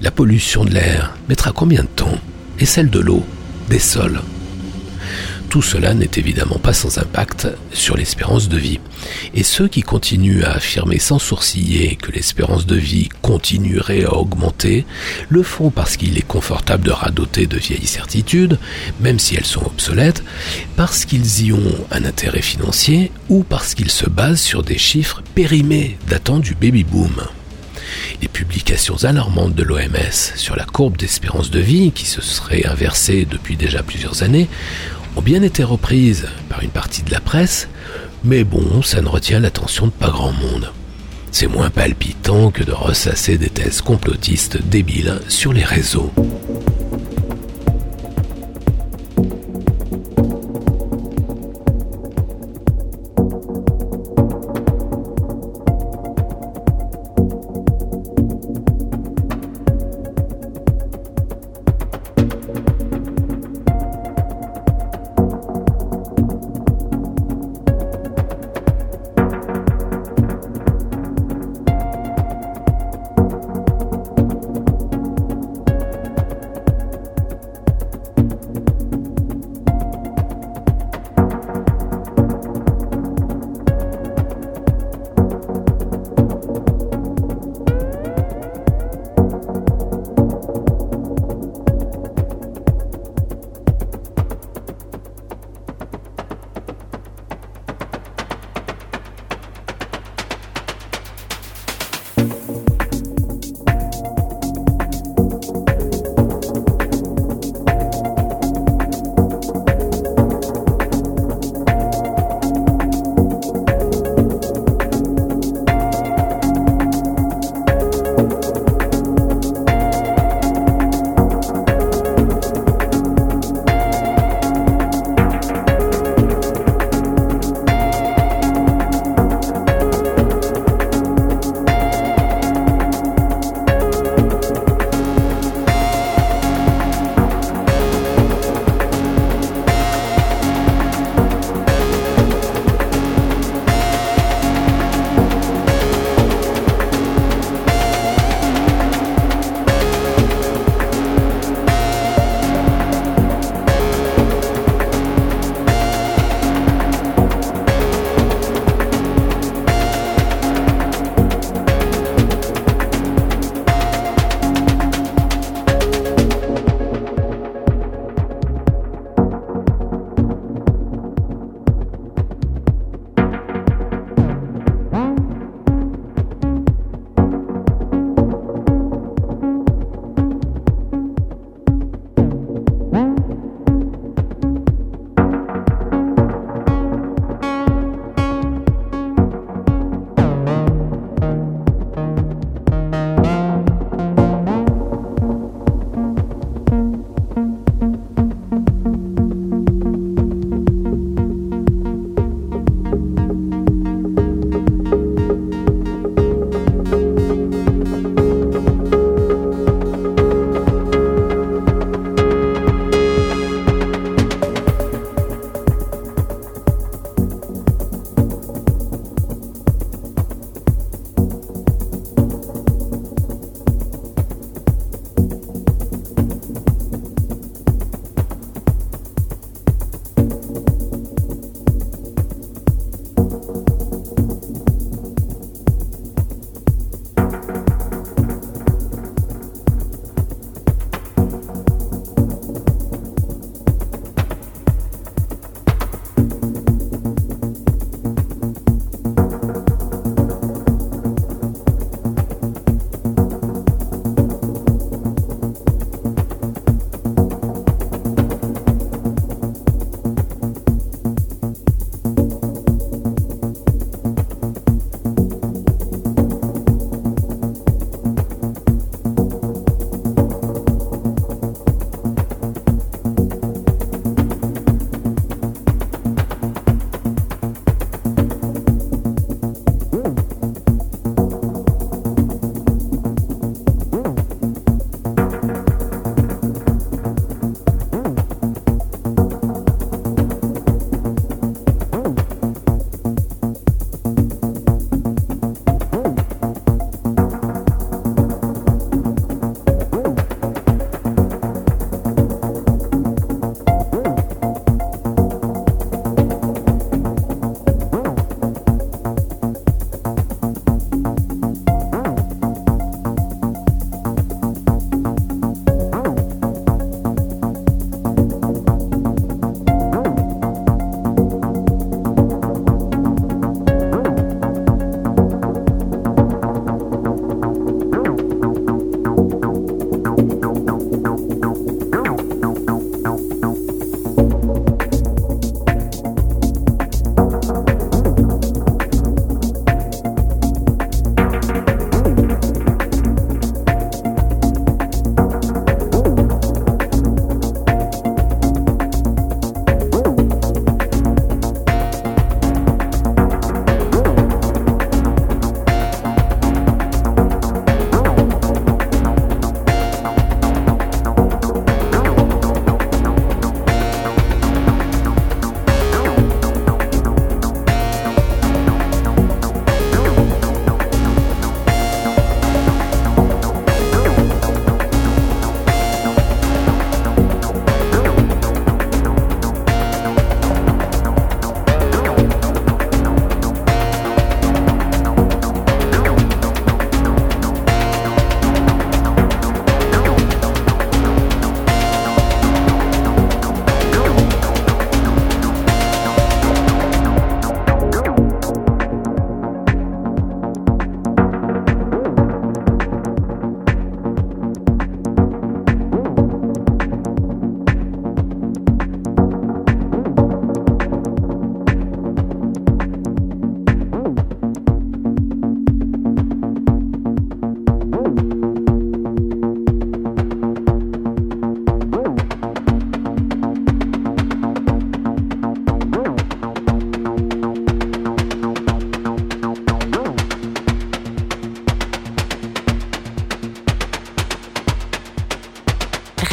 La 0.00 0.10
pollution 0.10 0.64
de 0.64 0.70
l'air 0.70 1.16
mettra 1.28 1.52
combien 1.52 1.82
de 1.82 1.88
temps? 1.88 2.18
Et 2.58 2.66
celle 2.66 2.90
de 2.90 3.00
l'eau, 3.00 3.24
des 3.68 3.78
sols? 3.78 4.20
Tout 5.52 5.60
cela 5.60 5.92
n'est 5.92 6.08
évidemment 6.16 6.58
pas 6.58 6.72
sans 6.72 6.96
impact 6.96 7.46
sur 7.74 7.94
l'espérance 7.94 8.48
de 8.48 8.56
vie. 8.56 8.80
Et 9.34 9.42
ceux 9.42 9.68
qui 9.68 9.82
continuent 9.82 10.44
à 10.44 10.52
affirmer 10.52 10.98
sans 10.98 11.18
sourciller 11.18 11.96
que 11.96 12.10
l'espérance 12.10 12.64
de 12.64 12.76
vie 12.76 13.10
continuerait 13.20 14.04
à 14.06 14.14
augmenter, 14.14 14.86
le 15.28 15.42
font 15.42 15.68
parce 15.68 15.98
qu'il 15.98 16.16
est 16.16 16.26
confortable 16.26 16.86
de 16.86 16.90
radoter 16.90 17.46
de 17.46 17.58
vieilles 17.58 17.86
certitudes, 17.86 18.58
même 19.00 19.18
si 19.18 19.34
elles 19.34 19.44
sont 19.44 19.66
obsolètes, 19.66 20.24
parce 20.74 21.04
qu'ils 21.04 21.44
y 21.44 21.52
ont 21.52 21.86
un 21.90 22.06
intérêt 22.06 22.40
financier 22.40 23.12
ou 23.28 23.42
parce 23.42 23.74
qu'ils 23.74 23.90
se 23.90 24.08
basent 24.08 24.40
sur 24.40 24.62
des 24.62 24.78
chiffres 24.78 25.22
périmés 25.34 25.98
datant 26.08 26.38
du 26.38 26.54
baby-boom. 26.54 27.26
Les 28.22 28.28
publications 28.28 29.04
alarmantes 29.04 29.54
de 29.54 29.64
l'OMS 29.64 30.32
sur 30.34 30.56
la 30.56 30.64
courbe 30.64 30.96
d'espérance 30.96 31.50
de 31.50 31.60
vie, 31.60 31.92
qui 31.92 32.06
se 32.06 32.22
serait 32.22 32.64
inversée 32.64 33.26
depuis 33.28 33.56
déjà 33.56 33.82
plusieurs 33.82 34.22
années, 34.22 34.48
ont 35.16 35.22
bien 35.22 35.42
été 35.42 35.62
reprises 35.64 36.26
par 36.48 36.62
une 36.62 36.70
partie 36.70 37.02
de 37.02 37.10
la 37.10 37.20
presse, 37.20 37.68
mais 38.24 38.44
bon, 38.44 38.82
ça 38.82 39.00
ne 39.00 39.08
retient 39.08 39.40
l'attention 39.40 39.86
de 39.86 39.92
pas 39.92 40.10
grand 40.10 40.32
monde. 40.32 40.72
C'est 41.30 41.46
moins 41.46 41.70
palpitant 41.70 42.50
que 42.50 42.62
de 42.62 42.72
ressasser 42.72 43.38
des 43.38 43.48
thèses 43.48 43.80
complotistes 43.80 44.58
débiles 44.62 45.18
sur 45.28 45.52
les 45.52 45.64
réseaux. 45.64 46.12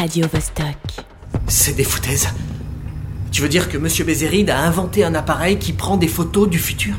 Radio 0.09 0.25
Vostok. 0.33 1.05
C'est 1.47 1.75
des 1.75 1.83
foutaises. 1.83 2.29
Tu 3.31 3.43
veux 3.43 3.47
dire 3.47 3.69
que 3.69 3.77
Monsieur 3.77 4.03
Bézéride 4.03 4.49
a 4.49 4.59
inventé 4.59 5.03
un 5.03 5.13
appareil 5.13 5.59
qui 5.59 5.71
prend 5.71 5.97
des 5.97 6.07
photos 6.07 6.49
du 6.49 6.57
futur? 6.57 6.95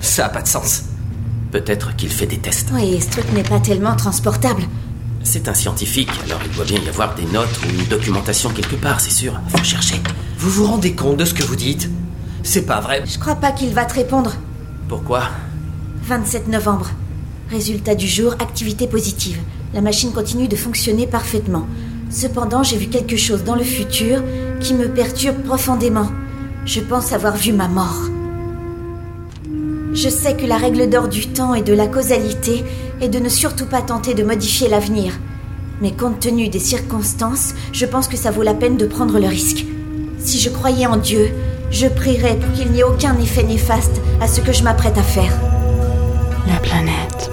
Ça 0.00 0.26
a 0.26 0.28
pas 0.28 0.42
de 0.42 0.48
sens. 0.48 0.86
Peut-être 1.52 1.94
qu'il 1.94 2.08
fait 2.08 2.26
des 2.26 2.38
tests. 2.38 2.70
Oui, 2.74 3.00
ce 3.00 3.10
truc 3.10 3.32
n'est 3.32 3.44
pas 3.44 3.60
tellement 3.60 3.94
transportable. 3.94 4.64
C'est 5.22 5.46
un 5.46 5.54
scientifique, 5.54 6.10
alors 6.24 6.40
il 6.44 6.50
doit 6.50 6.64
bien 6.64 6.80
y 6.80 6.88
avoir 6.88 7.14
des 7.14 7.26
notes 7.26 7.60
ou 7.64 7.80
une 7.80 7.86
documentation 7.86 8.50
quelque 8.50 8.74
part, 8.74 8.98
c'est 8.98 9.12
sûr. 9.12 9.40
Faut 9.50 9.62
chercher. 9.62 10.02
Vous 10.38 10.50
vous 10.50 10.66
rendez 10.66 10.96
compte 10.96 11.18
de 11.18 11.24
ce 11.24 11.34
que 11.34 11.44
vous 11.44 11.54
dites? 11.54 11.88
C'est 12.42 12.66
pas 12.66 12.80
vrai. 12.80 13.04
Je 13.06 13.20
crois 13.20 13.36
pas 13.36 13.52
qu'il 13.52 13.72
va 13.72 13.84
te 13.84 13.94
répondre. 13.94 14.34
Pourquoi? 14.88 15.28
27 16.02 16.48
novembre. 16.48 16.90
Résultat 17.52 17.94
du 17.94 18.08
jour, 18.08 18.32
activité 18.40 18.88
positive. 18.88 19.38
La 19.74 19.80
machine 19.80 20.10
continue 20.10 20.48
de 20.48 20.56
fonctionner 20.56 21.06
parfaitement. 21.06 21.68
Cependant, 22.10 22.62
j'ai 22.62 22.76
vu 22.76 22.86
quelque 22.86 23.16
chose 23.16 23.44
dans 23.44 23.54
le 23.54 23.62
futur 23.62 24.22
qui 24.60 24.74
me 24.74 24.88
perturbe 24.88 25.42
profondément. 25.42 26.10
Je 26.64 26.80
pense 26.80 27.12
avoir 27.12 27.36
vu 27.36 27.52
ma 27.52 27.68
mort. 27.68 28.08
Je 29.92 30.08
sais 30.08 30.34
que 30.34 30.46
la 30.46 30.56
règle 30.56 30.88
d'or 30.88 31.08
du 31.08 31.28
temps 31.28 31.54
et 31.54 31.62
de 31.62 31.72
la 31.72 31.86
causalité 31.86 32.64
est 33.00 33.08
de 33.08 33.18
ne 33.18 33.28
surtout 33.28 33.66
pas 33.66 33.82
tenter 33.82 34.14
de 34.14 34.24
modifier 34.24 34.68
l'avenir. 34.68 35.18
Mais 35.80 35.92
compte 35.92 36.20
tenu 36.20 36.48
des 36.48 36.58
circonstances, 36.58 37.54
je 37.72 37.86
pense 37.86 38.08
que 38.08 38.16
ça 38.16 38.30
vaut 38.30 38.42
la 38.42 38.54
peine 38.54 38.76
de 38.76 38.86
prendre 38.86 39.18
le 39.18 39.26
risque. 39.26 39.64
Si 40.18 40.38
je 40.40 40.50
croyais 40.50 40.86
en 40.86 40.96
Dieu, 40.96 41.30
je 41.70 41.86
prierais 41.86 42.36
pour 42.36 42.52
qu'il 42.52 42.70
n'y 42.72 42.80
ait 42.80 42.84
aucun 42.84 43.16
effet 43.18 43.44
néfaste 43.44 44.00
à 44.20 44.26
ce 44.26 44.40
que 44.40 44.52
je 44.52 44.62
m'apprête 44.62 44.98
à 44.98 45.02
faire. 45.02 45.32
La 46.46 46.58
planète. 46.60 47.30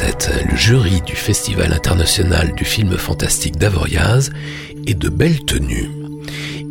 1977, 0.00 0.50
le 0.50 0.56
jury 0.56 1.00
du 1.02 1.14
Festival 1.14 1.72
international 1.74 2.54
du 2.54 2.64
film 2.64 2.96
fantastique 2.96 3.58
d'Avoriaz 3.58 4.30
est 4.86 4.94
de 4.94 5.10
belle 5.10 5.44
tenue. 5.44 5.90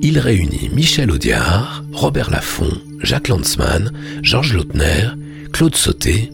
Il 0.02 0.18
réunit 0.18 0.72
Michel 0.74 1.12
Audiard, 1.12 1.84
Robert 1.94 2.32
Laffont, 2.32 2.72
Jacques 3.04 3.28
Lanzmann, 3.28 3.92
Georges 4.24 4.54
Lautner, 4.56 5.10
Claude 5.54 5.76
Sauté 5.76 6.32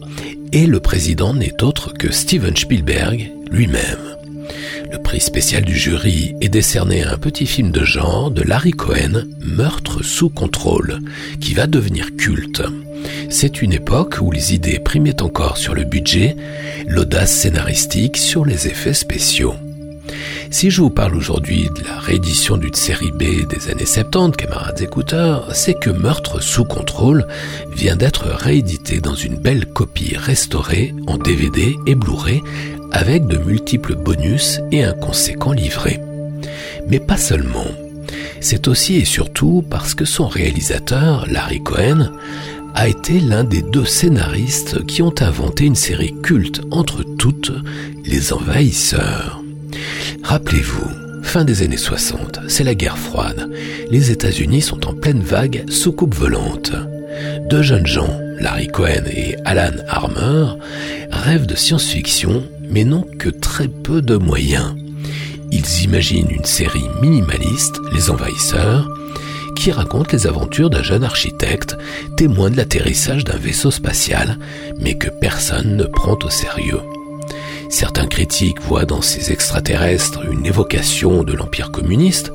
et 0.52 0.66
le 0.66 0.80
président 0.80 1.34
n'est 1.34 1.62
autre 1.62 1.92
que 1.92 2.10
Steven 2.10 2.56
Spielberg 2.56 3.30
lui-même. 3.50 4.16
Le 4.90 5.02
prix 5.02 5.20
spécial 5.20 5.64
du 5.64 5.76
jury 5.76 6.34
est 6.40 6.48
décerné 6.48 7.02
à 7.02 7.12
un 7.12 7.18
petit 7.18 7.46
film 7.46 7.72
de 7.72 7.84
genre 7.84 8.30
de 8.30 8.42
Larry 8.42 8.70
Cohen, 8.70 9.24
Meurtre 9.40 10.02
sous 10.02 10.30
contrôle, 10.30 11.00
qui 11.40 11.52
va 11.52 11.66
devenir 11.66 12.16
culte. 12.16 12.62
C'est 13.28 13.60
une 13.60 13.72
époque 13.72 14.18
où 14.20 14.30
les 14.30 14.54
idées 14.54 14.78
primaient 14.78 15.22
encore 15.22 15.56
sur 15.56 15.74
le 15.74 15.84
budget, 15.84 16.36
l'audace 16.86 17.32
scénaristique 17.32 18.16
sur 18.16 18.44
les 18.44 18.68
effets 18.68 18.94
spéciaux. 18.94 19.54
Si 20.50 20.70
je 20.70 20.80
vous 20.80 20.90
parle 20.90 21.16
aujourd'hui 21.16 21.68
de 21.76 21.84
la 21.84 21.98
réédition 21.98 22.56
d'une 22.56 22.74
série 22.74 23.10
B 23.10 23.48
des 23.48 23.68
années 23.70 23.84
70, 23.84 24.36
camarades 24.36 24.80
écouteurs, 24.80 25.54
c'est 25.54 25.74
que 25.74 25.90
Meurtre 25.90 26.40
sous 26.40 26.64
contrôle 26.64 27.26
vient 27.74 27.96
d'être 27.96 28.26
réédité 28.28 29.00
dans 29.00 29.14
une 29.14 29.36
belle 29.36 29.66
copie 29.66 30.16
restaurée 30.16 30.94
en 31.08 31.18
DVD 31.18 31.74
et 31.86 31.94
Blu-ray 31.96 32.42
avec 32.92 33.26
de 33.26 33.38
multiples 33.38 33.96
bonus 33.96 34.60
et 34.70 34.84
un 34.84 34.92
conséquent 34.92 35.52
livret. 35.52 36.00
Mais 36.86 37.00
pas 37.00 37.16
seulement. 37.16 37.66
C'est 38.40 38.68
aussi 38.68 38.96
et 38.96 39.04
surtout 39.04 39.64
parce 39.68 39.94
que 39.94 40.04
son 40.04 40.28
réalisateur, 40.28 41.26
Larry 41.28 41.62
Cohen, 41.62 42.12
a 42.76 42.88
été 42.88 43.20
l'un 43.20 43.42
des 43.42 43.62
deux 43.62 43.86
scénaristes 43.86 44.84
qui 44.84 45.00
ont 45.00 45.14
inventé 45.20 45.64
une 45.64 45.74
série 45.74 46.14
culte 46.22 46.60
entre 46.70 47.02
toutes, 47.02 47.52
Les 48.04 48.34
Envahisseurs. 48.34 49.42
Rappelez-vous, 50.22 51.22
fin 51.22 51.44
des 51.44 51.62
années 51.62 51.78
60, 51.78 52.40
c'est 52.48 52.64
la 52.64 52.74
guerre 52.74 52.98
froide. 52.98 53.50
Les 53.90 54.10
États-Unis 54.10 54.60
sont 54.60 54.86
en 54.86 54.92
pleine 54.92 55.22
vague 55.22 55.64
soucoupe 55.70 56.14
volante. 56.14 56.72
Deux 57.48 57.62
jeunes 57.62 57.86
gens, 57.86 58.14
Larry 58.40 58.68
Cohen 58.68 59.04
et 59.10 59.36
Alan 59.46 59.76
Armour, 59.88 60.58
rêvent 61.10 61.46
de 61.46 61.56
science-fiction, 61.56 62.44
mais 62.68 62.84
n'ont 62.84 63.08
que 63.18 63.30
très 63.30 63.68
peu 63.68 64.02
de 64.02 64.16
moyens. 64.16 64.74
Ils 65.50 65.82
imaginent 65.84 66.30
une 66.30 66.44
série 66.44 66.84
minimaliste, 67.00 67.80
Les 67.94 68.10
Envahisseurs, 68.10 68.86
qui 69.56 69.72
raconte 69.72 70.12
les 70.12 70.26
aventures 70.26 70.70
d'un 70.70 70.82
jeune 70.82 71.02
architecte, 71.02 71.76
témoin 72.16 72.50
de 72.50 72.56
l'atterrissage 72.56 73.24
d'un 73.24 73.36
vaisseau 73.36 73.70
spatial, 73.70 74.38
mais 74.78 74.94
que 74.94 75.08
personne 75.20 75.76
ne 75.76 75.84
prend 75.84 76.16
au 76.22 76.30
sérieux. 76.30 76.80
Certains 77.68 78.06
critiques 78.06 78.60
voient 78.60 78.84
dans 78.84 79.02
ces 79.02 79.32
extraterrestres 79.32 80.24
une 80.30 80.46
évocation 80.46 81.24
de 81.24 81.32
l'Empire 81.32 81.72
communiste, 81.72 82.30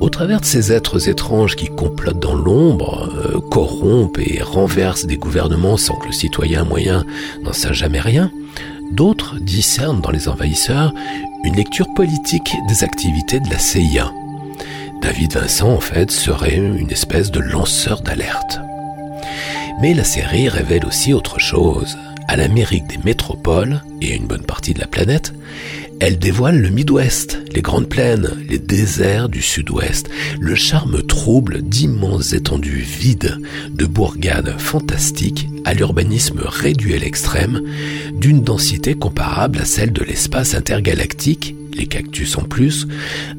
au 0.00 0.08
travers 0.08 0.40
de 0.40 0.46
ces 0.46 0.72
êtres 0.72 1.08
étranges 1.08 1.56
qui 1.56 1.68
complotent 1.68 2.20
dans 2.20 2.34
l'ombre, 2.34 3.10
euh, 3.16 3.40
corrompent 3.50 4.18
et 4.18 4.42
renversent 4.42 5.06
des 5.06 5.18
gouvernements 5.18 5.76
sans 5.76 5.96
que 5.96 6.06
le 6.06 6.12
citoyen 6.12 6.64
moyen 6.64 7.04
n'en 7.42 7.52
sache 7.52 7.78
jamais 7.78 8.00
rien, 8.00 8.30
d'autres 8.92 9.36
discernent 9.40 10.00
dans 10.00 10.10
les 10.10 10.28
envahisseurs 10.28 10.92
une 11.44 11.56
lecture 11.56 11.86
politique 11.94 12.52
des 12.68 12.82
activités 12.82 13.40
de 13.40 13.50
la 13.50 13.58
CIA. 13.58 14.10
David 15.00 15.32
Vincent, 15.32 15.72
en 15.72 15.80
fait, 15.80 16.10
serait 16.10 16.56
une 16.56 16.90
espèce 16.90 17.30
de 17.30 17.40
lanceur 17.40 18.02
d'alerte. 18.02 18.60
Mais 19.80 19.94
la 19.94 20.04
série 20.04 20.48
révèle 20.48 20.84
aussi 20.84 21.14
autre 21.14 21.40
chose. 21.40 21.96
À 22.28 22.36
l'Amérique 22.36 22.86
des 22.86 22.98
métropoles, 22.98 23.82
et 24.00 24.14
une 24.14 24.26
bonne 24.26 24.44
partie 24.44 24.74
de 24.74 24.80
la 24.80 24.86
planète, 24.86 25.32
elle 26.00 26.18
dévoile 26.18 26.58
le 26.58 26.70
Midwest, 26.70 27.38
les 27.54 27.60
grandes 27.60 27.88
plaines, 27.88 28.30
les 28.48 28.58
déserts 28.58 29.28
du 29.28 29.42
Sud-Ouest, 29.42 30.08
le 30.38 30.54
charme 30.54 31.02
trouble 31.02 31.60
d'immenses 31.60 32.32
étendues 32.32 32.78
vides, 32.78 33.36
de 33.70 33.84
bourgades 33.84 34.58
fantastiques 34.58 35.48
à 35.64 35.74
l'urbanisme 35.74 36.40
réduit 36.42 36.94
à 36.94 36.98
l'extrême, 36.98 37.60
d'une 38.14 38.42
densité 38.42 38.94
comparable 38.94 39.58
à 39.58 39.64
celle 39.64 39.92
de 39.92 40.02
l'espace 40.02 40.54
intergalactique, 40.54 41.54
les 41.74 41.86
cactus 41.86 42.36
en 42.36 42.42
plus, 42.42 42.86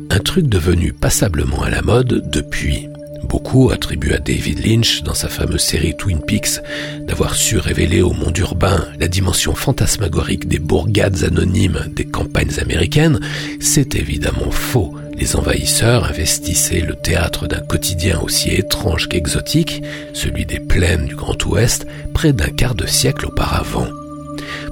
un 0.09 0.19
truc 0.19 0.47
devenu 0.47 0.93
passablement 0.93 1.63
à 1.63 1.69
la 1.69 1.81
mode 1.81 2.29
depuis. 2.31 2.87
Beaucoup 3.23 3.69
attribuent 3.69 4.13
à 4.13 4.19
David 4.19 4.65
Lynch, 4.65 5.03
dans 5.03 5.13
sa 5.13 5.29
fameuse 5.29 5.61
série 5.61 5.95
Twin 5.95 6.19
Peaks, 6.19 6.59
d'avoir 7.07 7.35
su 7.35 7.57
révéler 7.57 8.01
au 8.01 8.11
monde 8.11 8.37
urbain 8.37 8.87
la 8.99 9.07
dimension 9.07 9.55
fantasmagorique 9.55 10.47
des 10.47 10.59
bourgades 10.59 11.23
anonymes 11.23 11.85
des 11.95 12.05
campagnes 12.05 12.59
américaines. 12.59 13.19
C'est 13.59 13.95
évidemment 13.95 14.51
faux. 14.51 14.93
Les 15.17 15.35
envahisseurs 15.35 16.05
investissaient 16.05 16.81
le 16.81 16.95
théâtre 16.95 17.47
d'un 17.47 17.59
quotidien 17.59 18.19
aussi 18.21 18.49
étrange 18.49 19.07
qu'exotique, 19.07 19.83
celui 20.13 20.45
des 20.45 20.59
plaines 20.59 21.05
du 21.05 21.15
Grand 21.15 21.45
Ouest, 21.45 21.85
près 22.13 22.33
d'un 22.33 22.49
quart 22.49 22.75
de 22.75 22.87
siècle 22.87 23.27
auparavant. 23.27 23.87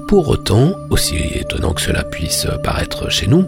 Pour 0.08 0.28
autant, 0.28 0.74
aussi 0.90 1.16
étonnant 1.16 1.72
que 1.72 1.82
cela 1.82 2.02
puisse 2.04 2.46
paraître 2.62 3.10
chez 3.10 3.26
nous, 3.26 3.46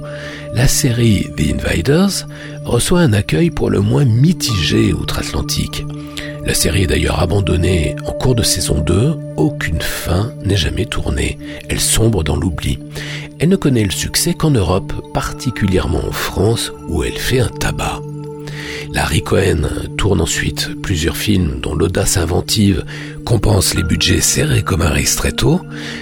la 0.54 0.68
série 0.68 1.28
The 1.36 1.54
Invaders 1.54 2.26
reçoit 2.64 3.00
un 3.00 3.12
accueil 3.12 3.50
pour 3.50 3.70
le 3.70 3.80
moins 3.80 4.04
mitigé 4.04 4.92
outre-Atlantique. 4.92 5.84
La 6.44 6.54
série 6.54 6.82
est 6.82 6.88
d'ailleurs 6.88 7.20
abandonnée 7.20 7.94
en 8.06 8.12
cours 8.12 8.34
de 8.34 8.42
saison 8.42 8.80
2, 8.80 9.14
aucune 9.36 9.80
fin 9.80 10.32
n'est 10.44 10.56
jamais 10.56 10.86
tournée, 10.86 11.38
elle 11.68 11.80
sombre 11.80 12.24
dans 12.24 12.36
l'oubli. 12.36 12.78
Elle 13.38 13.48
ne 13.48 13.56
connaît 13.56 13.84
le 13.84 13.90
succès 13.90 14.34
qu'en 14.34 14.50
Europe, 14.50 14.92
particulièrement 15.14 16.04
en 16.06 16.12
France 16.12 16.72
où 16.88 17.04
elle 17.04 17.18
fait 17.18 17.40
un 17.40 17.48
tabac. 17.48 18.00
Larry 18.92 19.22
Cohen 19.22 19.68
tourne 19.96 20.20
ensuite 20.20 20.70
plusieurs 20.82 21.16
films 21.16 21.60
dont 21.60 21.74
l'audace 21.74 22.16
inventive 22.16 22.84
compense 23.24 23.74
les 23.74 23.82
budgets 23.82 24.20
serrés 24.20 24.62
comme 24.62 24.82
un 24.82 24.90
ristretto. 24.90 25.60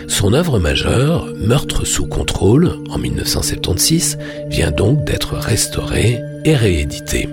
Son 0.09 0.33
œuvre 0.33 0.59
majeure, 0.59 1.27
Meurtre 1.37 1.85
sous 1.85 2.07
contrôle, 2.07 2.79
en 2.91 2.99
1976, 2.99 4.19
vient 4.49 4.71
donc 4.71 5.05
d'être 5.05 5.35
restaurée 5.35 6.21
et 6.45 6.55
rééditée. 6.55 7.29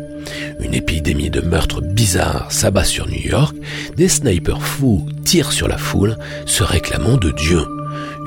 Une 0.60 0.74
épidémie 0.74 1.30
de 1.30 1.41
meurtres 1.41 1.82
bizarres 1.82 2.52
s'abat 2.52 2.84
sur 2.84 3.08
New 3.08 3.22
York, 3.22 3.56
des 3.95 4.10
snipers 4.10 4.62
fous 4.62 5.06
tirent 5.24 5.52
sur 5.52 5.68
la 5.68 5.78
foule, 5.78 6.18
se 6.45 6.64
réclamant 6.64 7.18
de 7.18 7.32
Dieu. 7.32 7.62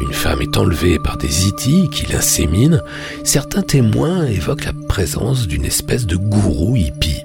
Une 0.01 0.13
femme 0.13 0.41
est 0.41 0.57
enlevée 0.57 0.99
par 0.99 1.19
des 1.19 1.47
itis 1.47 1.89
qui 1.91 2.11
l'inséminent. 2.11 2.81
Certains 3.23 3.63
témoins 3.63 4.27
évoquent 4.27 4.65
la 4.65 4.73
présence 4.89 5.47
d'une 5.47 5.65
espèce 5.65 6.07
de 6.07 6.17
gourou 6.17 6.77
hippie. 6.77 7.23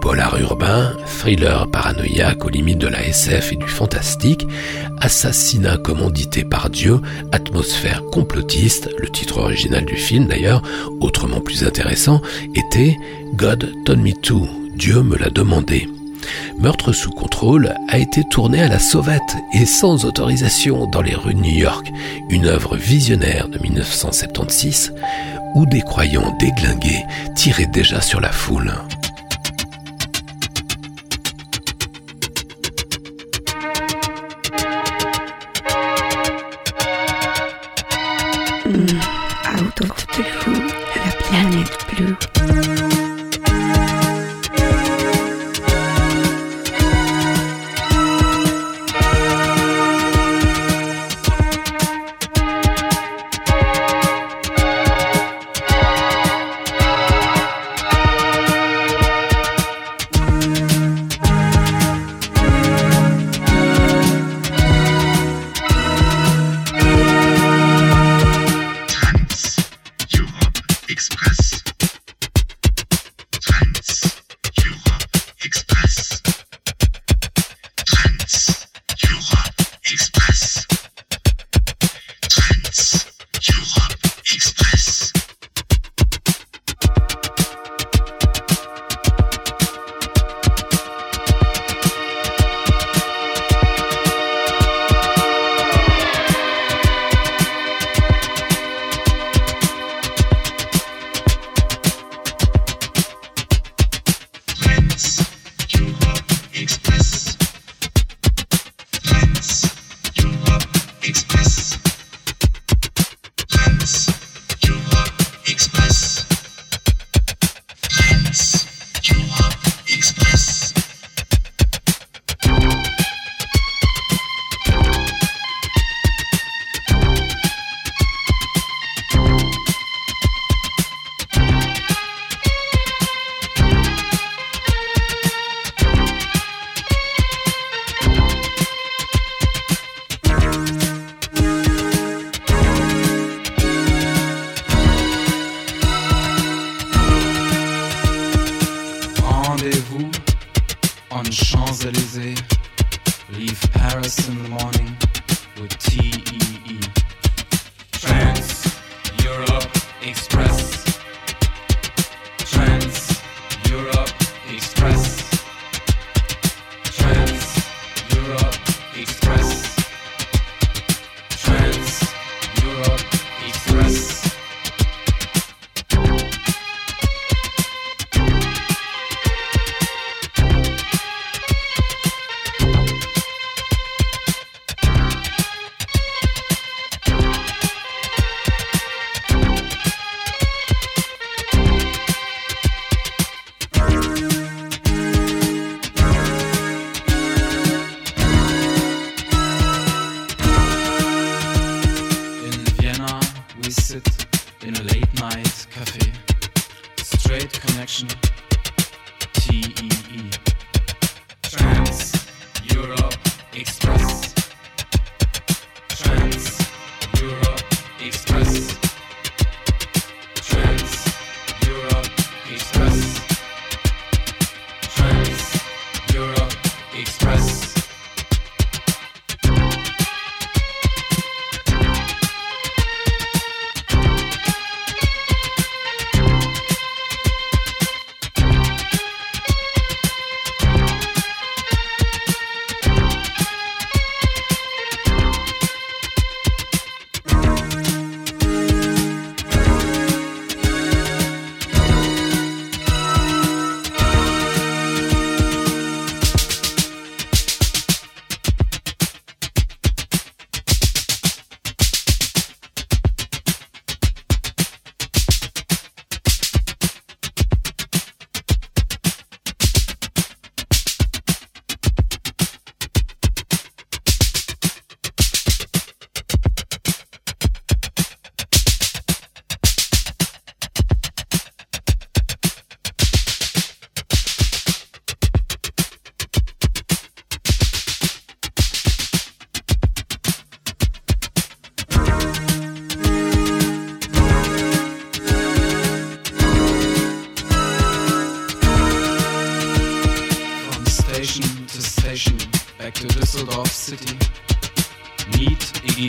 Polar 0.00 0.38
urbain, 0.38 0.92
thriller 1.18 1.68
paranoïaque 1.68 2.44
aux 2.44 2.48
limites 2.48 2.78
de 2.78 2.86
la 2.86 3.04
SF 3.04 3.52
et 3.52 3.56
du 3.56 3.66
fantastique, 3.66 4.46
assassinat 5.00 5.78
commandité 5.78 6.44
par 6.44 6.70
Dieu, 6.70 7.00
atmosphère 7.32 8.04
complotiste, 8.12 8.88
le 8.98 9.08
titre 9.08 9.38
original 9.38 9.84
du 9.84 9.96
film 9.96 10.26
d'ailleurs, 10.26 10.62
autrement 11.00 11.40
plus 11.40 11.64
intéressant, 11.64 12.20
était 12.54 12.96
God 13.34 13.72
told 13.84 14.00
me 14.00 14.12
to, 14.22 14.46
Dieu 14.76 15.02
me 15.02 15.16
l'a 15.16 15.30
demandé. 15.30 15.88
Meurtre 16.58 16.92
sous 16.92 17.10
contrôle 17.10 17.74
a 17.88 17.98
été 17.98 18.22
tourné 18.30 18.62
à 18.62 18.68
la 18.68 18.78
sauvette 18.78 19.36
et 19.52 19.66
sans 19.66 20.04
autorisation 20.04 20.86
dans 20.86 21.02
les 21.02 21.14
rues 21.14 21.34
de 21.34 21.40
New 21.40 21.58
York, 21.58 21.90
une 22.30 22.46
œuvre 22.46 22.76
visionnaire 22.76 23.48
de 23.48 23.58
1976 23.58 24.92
où 25.54 25.66
des 25.66 25.80
croyants 25.80 26.36
déglingués 26.38 27.04
tiraient 27.34 27.66
déjà 27.66 28.00
sur 28.00 28.20
la 28.20 28.32
foule. 28.32 28.72
Bleue. 41.96 42.35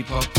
K-pop. 0.08 0.37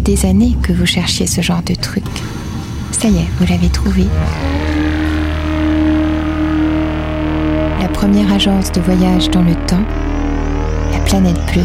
des 0.00 0.26
années 0.26 0.56
que 0.62 0.72
vous 0.72 0.86
cherchiez 0.86 1.26
ce 1.26 1.40
genre 1.40 1.62
de 1.62 1.74
truc. 1.74 2.04
Ça 2.90 3.08
y 3.08 3.16
est, 3.18 3.28
vous 3.38 3.46
l'avez 3.48 3.68
trouvé. 3.68 4.04
La 7.80 7.88
première 7.88 8.32
agence 8.32 8.72
de 8.72 8.80
voyage 8.80 9.30
dans 9.30 9.42
le 9.42 9.54
temps, 9.66 9.84
la 10.92 10.98
planète 11.00 11.38
bleue. 11.52 11.64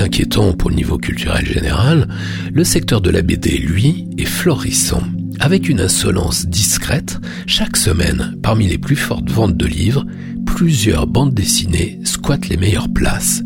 Inquiétant 0.00 0.52
pour 0.52 0.70
le 0.70 0.76
niveau 0.76 0.98
culturel 0.98 1.46
général, 1.46 2.08
le 2.52 2.64
secteur 2.64 3.00
de 3.00 3.10
la 3.10 3.22
BD, 3.22 3.58
lui, 3.58 4.06
est 4.18 4.24
florissant. 4.24 5.02
Avec 5.38 5.68
une 5.68 5.80
insolence 5.80 6.46
discrète, 6.46 7.18
chaque 7.46 7.76
semaine, 7.76 8.36
parmi 8.42 8.66
les 8.66 8.78
plus 8.78 8.96
fortes 8.96 9.30
ventes 9.30 9.56
de 9.56 9.66
livres, 9.66 10.04
plusieurs 10.44 11.06
bandes 11.06 11.34
dessinées 11.34 11.98
squattent 12.04 12.48
les 12.48 12.56
meilleures 12.56 12.92
places. 12.92 13.42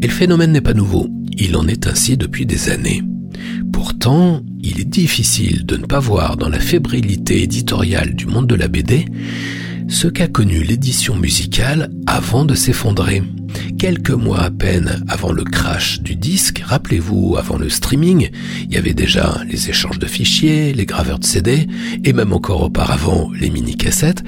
Et 0.00 0.06
le 0.06 0.12
phénomène 0.12 0.52
n'est 0.52 0.60
pas 0.60 0.74
nouveau, 0.74 1.08
il 1.36 1.56
en 1.56 1.68
est 1.68 1.86
ainsi 1.86 2.16
depuis 2.16 2.46
des 2.46 2.70
années. 2.70 3.02
Pourtant, 3.72 4.42
il 4.62 4.80
est 4.80 4.88
difficile 4.88 5.66
de 5.66 5.76
ne 5.76 5.86
pas 5.86 6.00
voir 6.00 6.36
dans 6.36 6.48
la 6.48 6.60
fébrilité 6.60 7.42
éditoriale 7.42 8.14
du 8.14 8.26
monde 8.26 8.46
de 8.46 8.54
la 8.54 8.68
BD 8.68 9.06
ce 9.88 10.06
qu'a 10.06 10.28
connu 10.28 10.62
l'édition 10.62 11.16
musicale 11.16 11.90
avant 12.06 12.44
de 12.44 12.54
s'effondrer. 12.54 13.22
Quelques 13.78 14.10
mois 14.10 14.40
à 14.40 14.50
peine 14.50 15.02
avant 15.08 15.32
le 15.32 15.44
crash 15.44 16.00
du 16.00 16.14
disque, 16.14 16.62
rappelez-vous, 16.64 17.36
avant 17.38 17.56
le 17.56 17.70
streaming, 17.70 18.28
il 18.64 18.74
y 18.74 18.76
avait 18.76 18.92
déjà 18.92 19.40
les 19.48 19.70
échanges 19.70 19.98
de 19.98 20.06
fichiers, 20.06 20.74
les 20.74 20.84
graveurs 20.84 21.18
de 21.18 21.24
CD, 21.24 21.66
et 22.04 22.12
même 22.12 22.32
encore 22.32 22.62
auparavant 22.62 23.30
les 23.38 23.50
mini-cassettes. 23.50 24.22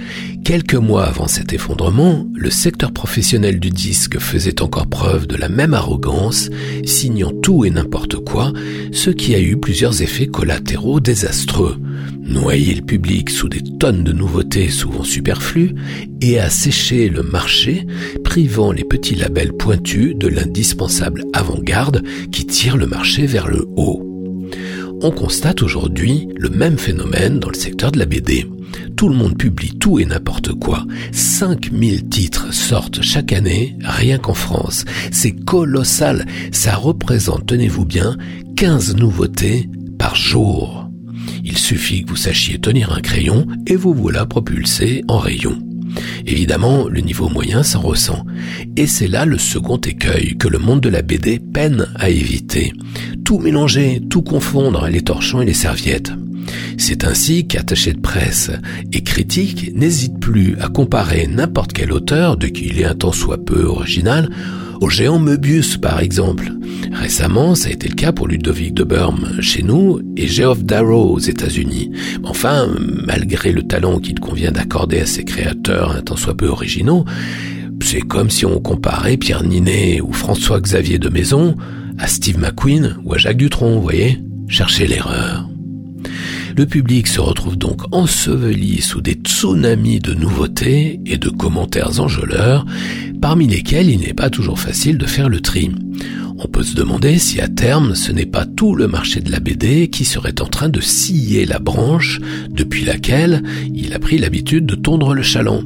Quelques 0.45 0.75
mois 0.75 1.05
avant 1.05 1.29
cet 1.29 1.53
effondrement, 1.53 2.27
le 2.35 2.51
secteur 2.51 2.93
professionnel 2.93 3.61
du 3.61 3.71
disque 3.71 4.19
faisait 4.19 4.63
encore 4.63 4.87
preuve 4.87 5.27
de 5.27 5.37
la 5.37 5.49
même 5.49 5.75
arrogance, 5.75 6.49
signant 6.87 7.33
tout 7.43 7.65
et 7.65 7.71
n'importe 7.71 8.17
quoi, 8.17 8.53
ce 8.93 9.11
qui 9.11 9.35
a 9.35 9.41
eu 9.41 9.59
plusieurs 9.59 10.01
effets 10.01 10.27
collatéraux 10.27 11.01
désastreux 11.01 11.77
noyer 12.31 12.75
le 12.75 12.83
public 12.83 13.29
sous 13.29 13.49
des 13.49 13.63
tonnes 13.79 14.05
de 14.05 14.13
nouveautés 14.13 14.69
souvent 14.69 15.05
superflues 15.05 15.75
et 16.21 16.39
assécher 16.39 17.09
le 17.09 17.23
marché, 17.23 17.87
privant 18.25 18.73
les 18.73 18.85
petits 18.85 19.17
labels 19.17 19.53
pointus 19.53 20.17
de 20.17 20.29
l'indispensable 20.29 21.25
avant-garde 21.33 22.03
qui 22.31 22.47
tire 22.47 22.77
le 22.77 22.87
marché 22.87 23.27
vers 23.27 23.49
le 23.49 23.67
haut. 23.77 24.07
On 25.03 25.11
constate 25.11 25.63
aujourd'hui 25.63 26.29
le 26.37 26.51
même 26.51 26.79
phénomène 26.79 27.41
dans 27.41 27.49
le 27.49 27.55
secteur 27.55 27.91
de 27.91 27.99
la 27.99 28.07
BD. 28.07 28.47
Tout 28.97 29.09
le 29.09 29.17
monde 29.17 29.37
publie 29.37 29.79
tout 29.79 29.99
et 29.99 30.05
n'importe 30.05 30.53
quoi. 30.53 30.85
5000 31.13 32.09
titres 32.09 32.53
sortent 32.53 33.03
chaque 33.03 33.33
année, 33.33 33.77
rien 33.83 34.19
qu'en 34.19 34.35
France. 34.35 34.85
C'est 35.11 35.33
colossal. 35.33 36.27
Ça 36.53 36.75
représente, 36.75 37.47
tenez-vous 37.47 37.87
bien, 37.87 38.17
15 38.57 38.97
nouveautés 38.97 39.69
par 39.99 40.15
jour. 40.17 40.80
Il 41.51 41.59
suffit 41.59 42.05
que 42.05 42.11
vous 42.11 42.17
sachiez 42.17 42.61
tenir 42.61 42.93
un 42.93 43.01
crayon 43.01 43.45
et 43.67 43.75
vous 43.75 43.93
voilà 43.93 44.25
propulsé 44.25 45.03
en 45.09 45.19
rayon. 45.19 45.61
Évidemment, 46.25 46.87
le 46.89 47.01
niveau 47.01 47.29
moyen 47.29 47.65
s'en 47.65 47.81
ressent. 47.81 48.25
Et 48.77 48.87
c'est 48.87 49.09
là 49.09 49.25
le 49.25 49.37
second 49.37 49.79
écueil 49.79 50.37
que 50.39 50.47
le 50.47 50.59
monde 50.59 50.81
de 50.81 50.89
la 50.89 51.03
BD 51.03 51.41
peine 51.41 51.89
à 51.97 52.09
éviter. 52.09 52.73
Tout 53.25 53.41
mélanger, 53.41 54.01
tout 54.09 54.23
confondre, 54.23 54.87
les 54.87 55.03
torchons 55.03 55.41
et 55.41 55.45
les 55.45 55.53
serviettes. 55.55 56.13
C'est 56.79 57.05
ainsi 57.05 57.47
qu'attachés 57.47 57.93
de 57.93 58.01
presse 58.01 58.51
et 58.93 59.03
critiques 59.03 59.73
n'hésitent 59.75 60.21
plus 60.21 60.57
à 60.61 60.69
comparer 60.69 61.27
n'importe 61.27 61.73
quel 61.73 61.93
auteur, 61.93 62.37
de 62.37 62.47
qui 62.47 62.67
il 62.67 62.81
est 62.81 62.85
un 62.85 62.95
tant 62.95 63.13
soit 63.13 63.45
peu 63.45 63.65
original, 63.65 64.31
au 64.81 64.89
géant 64.89 65.19
Möbius 65.19 65.77
par 65.77 66.01
exemple. 66.01 66.51
Récemment, 66.93 67.55
ça 67.55 67.69
a 67.69 67.73
été 67.73 67.89
le 67.89 67.95
cas 67.95 68.13
pour 68.13 68.29
Ludovic 68.29 68.75
de 68.75 68.85
Burm 68.85 69.41
chez 69.41 69.63
nous 69.63 70.01
et 70.17 70.27
Geoff 70.27 70.65
Darrow 70.65 71.13
aux 71.13 71.19
États-Unis. 71.19 71.91
Enfin, 72.25 72.69
malgré 73.07 73.53
le 73.53 73.63
talent 73.63 73.99
qu'il 73.99 74.19
convient 74.19 74.51
d'accorder 74.51 75.01
à 75.01 75.07
ces 75.07 75.25
créateurs 75.25 75.95
un 75.97 76.01
tant 76.01 76.17
soit 76.17 76.37
peu 76.37 76.49
originaux, 76.49 77.05
c'est 77.83 78.01
comme 78.01 78.31
si 78.31 78.47
on 78.47 78.61
comparait 78.61 79.17
Pierre 79.17 79.45
Ninet 79.45 80.01
ou 80.01 80.13
François-Xavier 80.13 80.99
de 80.99 81.09
Maison 81.09 81.57
à 81.99 82.07
Steve 82.07 82.39
McQueen 82.39 82.97
ou 83.05 83.15
à 83.15 83.19
Jacques 83.19 83.37
Dutronc, 83.37 83.75
vous 83.75 83.83
voyez? 83.83 84.19
Cherchez 84.49 84.87
l'erreur. 84.87 85.50
Le 86.61 86.67
public 86.67 87.07
se 87.07 87.23
retrouve 87.23 87.57
donc 87.57 87.81
enseveli 87.91 88.83
sous 88.83 89.01
des 89.01 89.15
tsunamis 89.15 89.99
de 89.99 90.13
nouveautés 90.13 91.01
et 91.07 91.17
de 91.17 91.31
commentaires 91.31 92.03
enjôleurs, 92.03 92.67
parmi 93.23 93.47
lesquels 93.47 93.89
il 93.89 94.01
n'est 94.01 94.13
pas 94.13 94.29
toujours 94.29 94.61
facile 94.61 94.99
de 94.99 95.07
faire 95.07 95.31
le 95.31 95.41
tri. 95.41 95.71
On 96.37 96.49
peut 96.49 96.63
se 96.63 96.75
demander 96.75 97.19
si 97.19 97.41
à 97.41 97.49
terme 97.49 97.95
ce 97.95 98.13
n'est 98.13 98.27
pas 98.27 98.45
tout 98.45 98.75
le 98.75 98.89
marché 98.89 99.23
de 99.23 99.33
la 99.33 99.41
BD 99.41 99.89
qui 99.89 100.05
serait 100.05 100.43
en 100.43 100.49
train 100.49 100.69
de 100.69 100.83
scier 100.83 101.47
la 101.47 101.61
branche 101.61 102.21
depuis 102.51 102.85
laquelle 102.85 103.43
il 103.75 103.95
a 103.95 103.99
pris 103.99 104.19
l'habitude 104.19 104.67
de 104.67 104.75
tondre 104.75 105.15
le 105.15 105.23
chaland. 105.23 105.63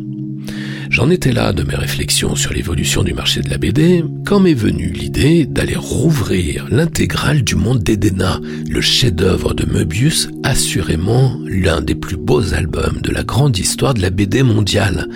J'en 0.94 1.10
étais 1.10 1.32
là 1.32 1.52
de 1.52 1.64
mes 1.64 1.74
réflexions 1.74 2.36
sur 2.36 2.52
l'évolution 2.52 3.02
du 3.02 3.14
marché 3.14 3.40
de 3.40 3.50
la 3.50 3.58
BD 3.58 4.04
quand 4.24 4.38
m'est 4.38 4.54
venue 4.54 4.92
l'idée 4.92 5.44
d'aller 5.44 5.74
rouvrir 5.74 6.68
l'intégrale 6.70 7.42
du 7.42 7.56
monde 7.56 7.82
d'Edena, 7.82 8.40
le 8.70 8.80
chef-d'œuvre 8.80 9.54
de 9.54 9.66
Möbius, 9.66 10.28
assurément 10.44 11.36
l'un 11.46 11.80
des 11.80 11.96
plus 11.96 12.16
beaux 12.16 12.54
albums 12.54 13.00
de 13.02 13.10
la 13.10 13.24
grande 13.24 13.58
histoire 13.58 13.92
de 13.92 14.02
la 14.02 14.10
BD 14.10 14.44
mondiale. 14.44 15.08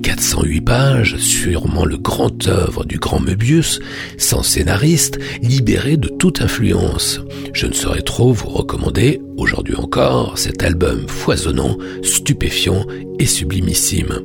408 0.00 0.60
pages, 0.60 1.16
sûrement 1.16 1.84
le 1.84 1.96
grand 1.96 2.46
œuvre 2.46 2.84
du 2.84 2.98
grand 2.98 3.18
Möbius, 3.18 3.80
sans 4.18 4.44
scénariste, 4.44 5.18
libéré 5.42 5.96
de 5.96 6.06
toute 6.06 6.40
influence. 6.40 7.20
Je 7.52 7.66
ne 7.66 7.72
saurais 7.72 8.02
trop 8.02 8.32
vous 8.32 8.50
recommander, 8.50 9.20
aujourd'hui 9.36 9.74
encore, 9.74 10.38
cet 10.38 10.62
album 10.62 11.08
foisonnant, 11.08 11.76
stupéfiant 12.04 12.86
et 13.18 13.26
sublimissime. 13.26 14.20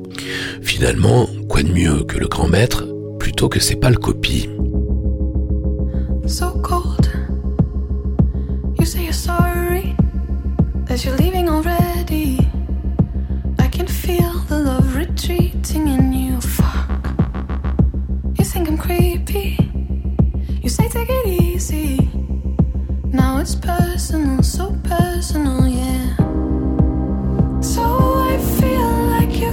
Quoi 1.48 1.64
de 1.64 1.72
mieux 1.72 2.04
que 2.04 2.18
le 2.18 2.28
grand 2.28 2.48
maître 2.48 2.86
plutôt 3.20 3.48
que 3.50 3.60
ses 3.60 3.76
pâles 3.76 3.98
copies? 3.98 4.50
So 6.28 6.52
cold. 6.62 7.10
You 8.78 8.86
say 8.86 9.04
you're 9.04 9.14
sorry 9.14 9.96
that 10.88 11.04
you're 11.06 11.18
leaving 11.18 11.50
already. 11.50 12.40
I 13.60 13.68
can 13.68 13.88
feel 13.88 14.34
the 14.50 14.60
love 14.60 14.96
retreating 14.96 15.88
in 15.88 16.14
you. 16.14 16.42
Fuck. 16.42 16.90
You 18.38 18.46
think 18.46 18.68
I'm 18.68 18.78
creepy. 18.78 19.58
You 20.62 20.70
say 20.70 20.88
take 20.90 21.10
it 21.10 21.28
easy. 21.28 22.10
Now 23.12 23.40
it's 23.40 23.56
personal, 23.56 24.44
so 24.44 24.76
personal, 24.84 25.68
yeah. 25.68 26.16
So 27.62 27.84
I 28.30 28.38
feel 28.60 28.92
like 29.10 29.40
you 29.40 29.52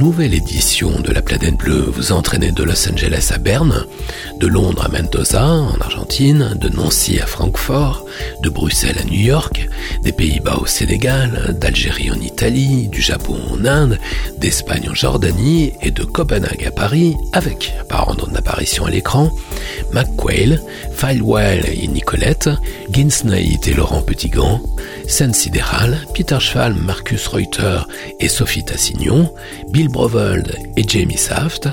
nouvelle 0.00 0.32
édition 0.32 0.98
de 0.98 1.12
la 1.12 1.20
planète 1.20 1.58
bleue 1.58 1.84
vous 1.94 2.10
a 2.10 2.16
entraîné 2.16 2.52
de 2.52 2.62
Los 2.62 2.88
Angeles 2.88 3.32
à 3.34 3.38
Berne, 3.38 3.84
de 4.38 4.46
Londres 4.46 4.86
à 4.86 4.88
Mendoza 4.88 5.46
en 5.46 5.78
Argentine, 5.78 6.54
de 6.58 6.70
Nancy 6.70 7.20
à 7.20 7.26
Francfort, 7.26 8.06
de 8.42 8.48
Bruxelles 8.48 8.96
à 8.98 9.04
New 9.04 9.20
York, 9.20 9.68
des 10.02 10.12
Pays-Bas 10.12 10.56
au 10.58 10.64
Sénégal, 10.64 11.54
d'Algérie 11.60 12.10
en 12.10 12.18
Italie, 12.18 12.88
du 12.88 13.02
Japon 13.02 13.38
en 13.50 13.66
Inde, 13.66 13.98
d'Espagne 14.38 14.88
en 14.90 14.94
Jordanie 14.94 15.74
et 15.82 15.90
de 15.90 16.04
Copenhague 16.04 16.64
à 16.64 16.70
Paris 16.70 17.14
avec, 17.34 17.74
par 17.90 18.08
ordre 18.08 18.30
d'apparition 18.30 18.86
à 18.86 18.90
l'écran, 18.90 19.30
McQuail, 19.92 20.60
Filewell 20.94 21.66
et 21.70 21.88
Nicolette, 21.88 22.48
Ginsnait 22.90 23.58
et 23.66 23.74
Laurent 23.74 24.00
Petitgant, 24.00 24.62
Scène 25.06 25.34
Sidéral, 25.34 25.98
Peter 26.14 26.40
Schwalm, 26.40 26.78
Marcus 26.78 27.26
Reuter 27.26 27.80
et 28.18 28.28
Sophie 28.28 28.64
Tassignon, 28.64 29.30
Bill 29.68 29.89
Brovold 29.90 30.56
et 30.76 30.88
Jamie 30.88 31.16
Saft, 31.16 31.68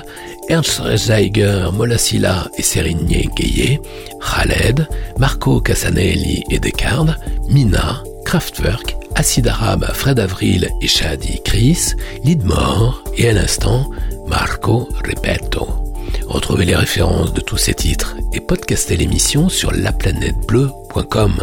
Ernst 0.48 0.80
Zeiger, 0.96 1.70
Molasila 1.72 2.48
et 2.56 2.62
Sérigné 2.62 3.28
Gayet, 3.36 3.80
Khaled, 4.20 4.88
Marco 5.18 5.60
Cassanelli 5.60 6.44
et 6.50 6.58
Descartes, 6.58 7.18
Mina, 7.48 8.02
Kraftwerk, 8.24 8.96
Acid 9.14 9.48
Arabe, 9.48 9.86
Fred 9.94 10.18
Avril 10.18 10.68
et 10.80 10.86
Shadi 10.86 11.40
Chris, 11.44 11.94
Lidmore 12.24 13.02
et 13.16 13.30
à 13.30 13.32
l'instant 13.32 13.90
Marco 14.26 14.88
Repetto. 15.04 15.87
Retrouvez 16.28 16.66
les 16.66 16.76
références 16.76 17.32
de 17.32 17.40
tous 17.40 17.56
ces 17.56 17.72
titres 17.72 18.14
et 18.34 18.40
podcastez 18.40 18.96
l'émission 18.96 19.48
sur 19.48 19.72
laplanètebleu.com. 19.72 21.42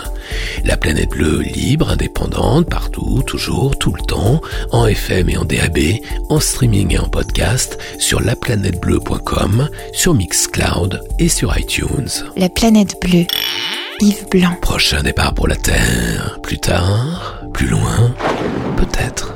La 0.63 0.77
planète 0.77 1.09
bleue 1.09 1.41
libre, 1.41 1.89
indépendante, 1.89 2.69
partout, 2.69 3.23
toujours, 3.25 3.79
tout 3.79 3.91
le 3.93 4.03
temps, 4.03 4.41
en 4.71 4.85
FM 4.85 5.29
et 5.29 5.37
en 5.37 5.43
DAB, 5.45 5.79
en 6.29 6.39
streaming 6.39 6.93
et 6.93 6.99
en 6.99 7.09
podcast, 7.09 7.79
sur 7.97 8.21
laplanètebleu.com, 8.21 9.69
sur 9.91 10.13
Mixcloud 10.13 11.01
et 11.17 11.29
sur 11.29 11.57
iTunes. 11.57 12.09
La 12.37 12.49
planète 12.49 12.95
bleue. 13.01 13.25
Yves 14.01 14.27
Blanc. 14.29 14.55
Prochain 14.61 15.01
départ 15.01 15.33
pour 15.33 15.47
la 15.47 15.55
Terre, 15.55 16.37
plus 16.43 16.59
tard, 16.59 17.41
plus 17.53 17.67
loin, 17.67 18.13
peut-être. 18.77 19.33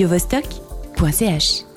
radiovostok.ch 0.00 1.69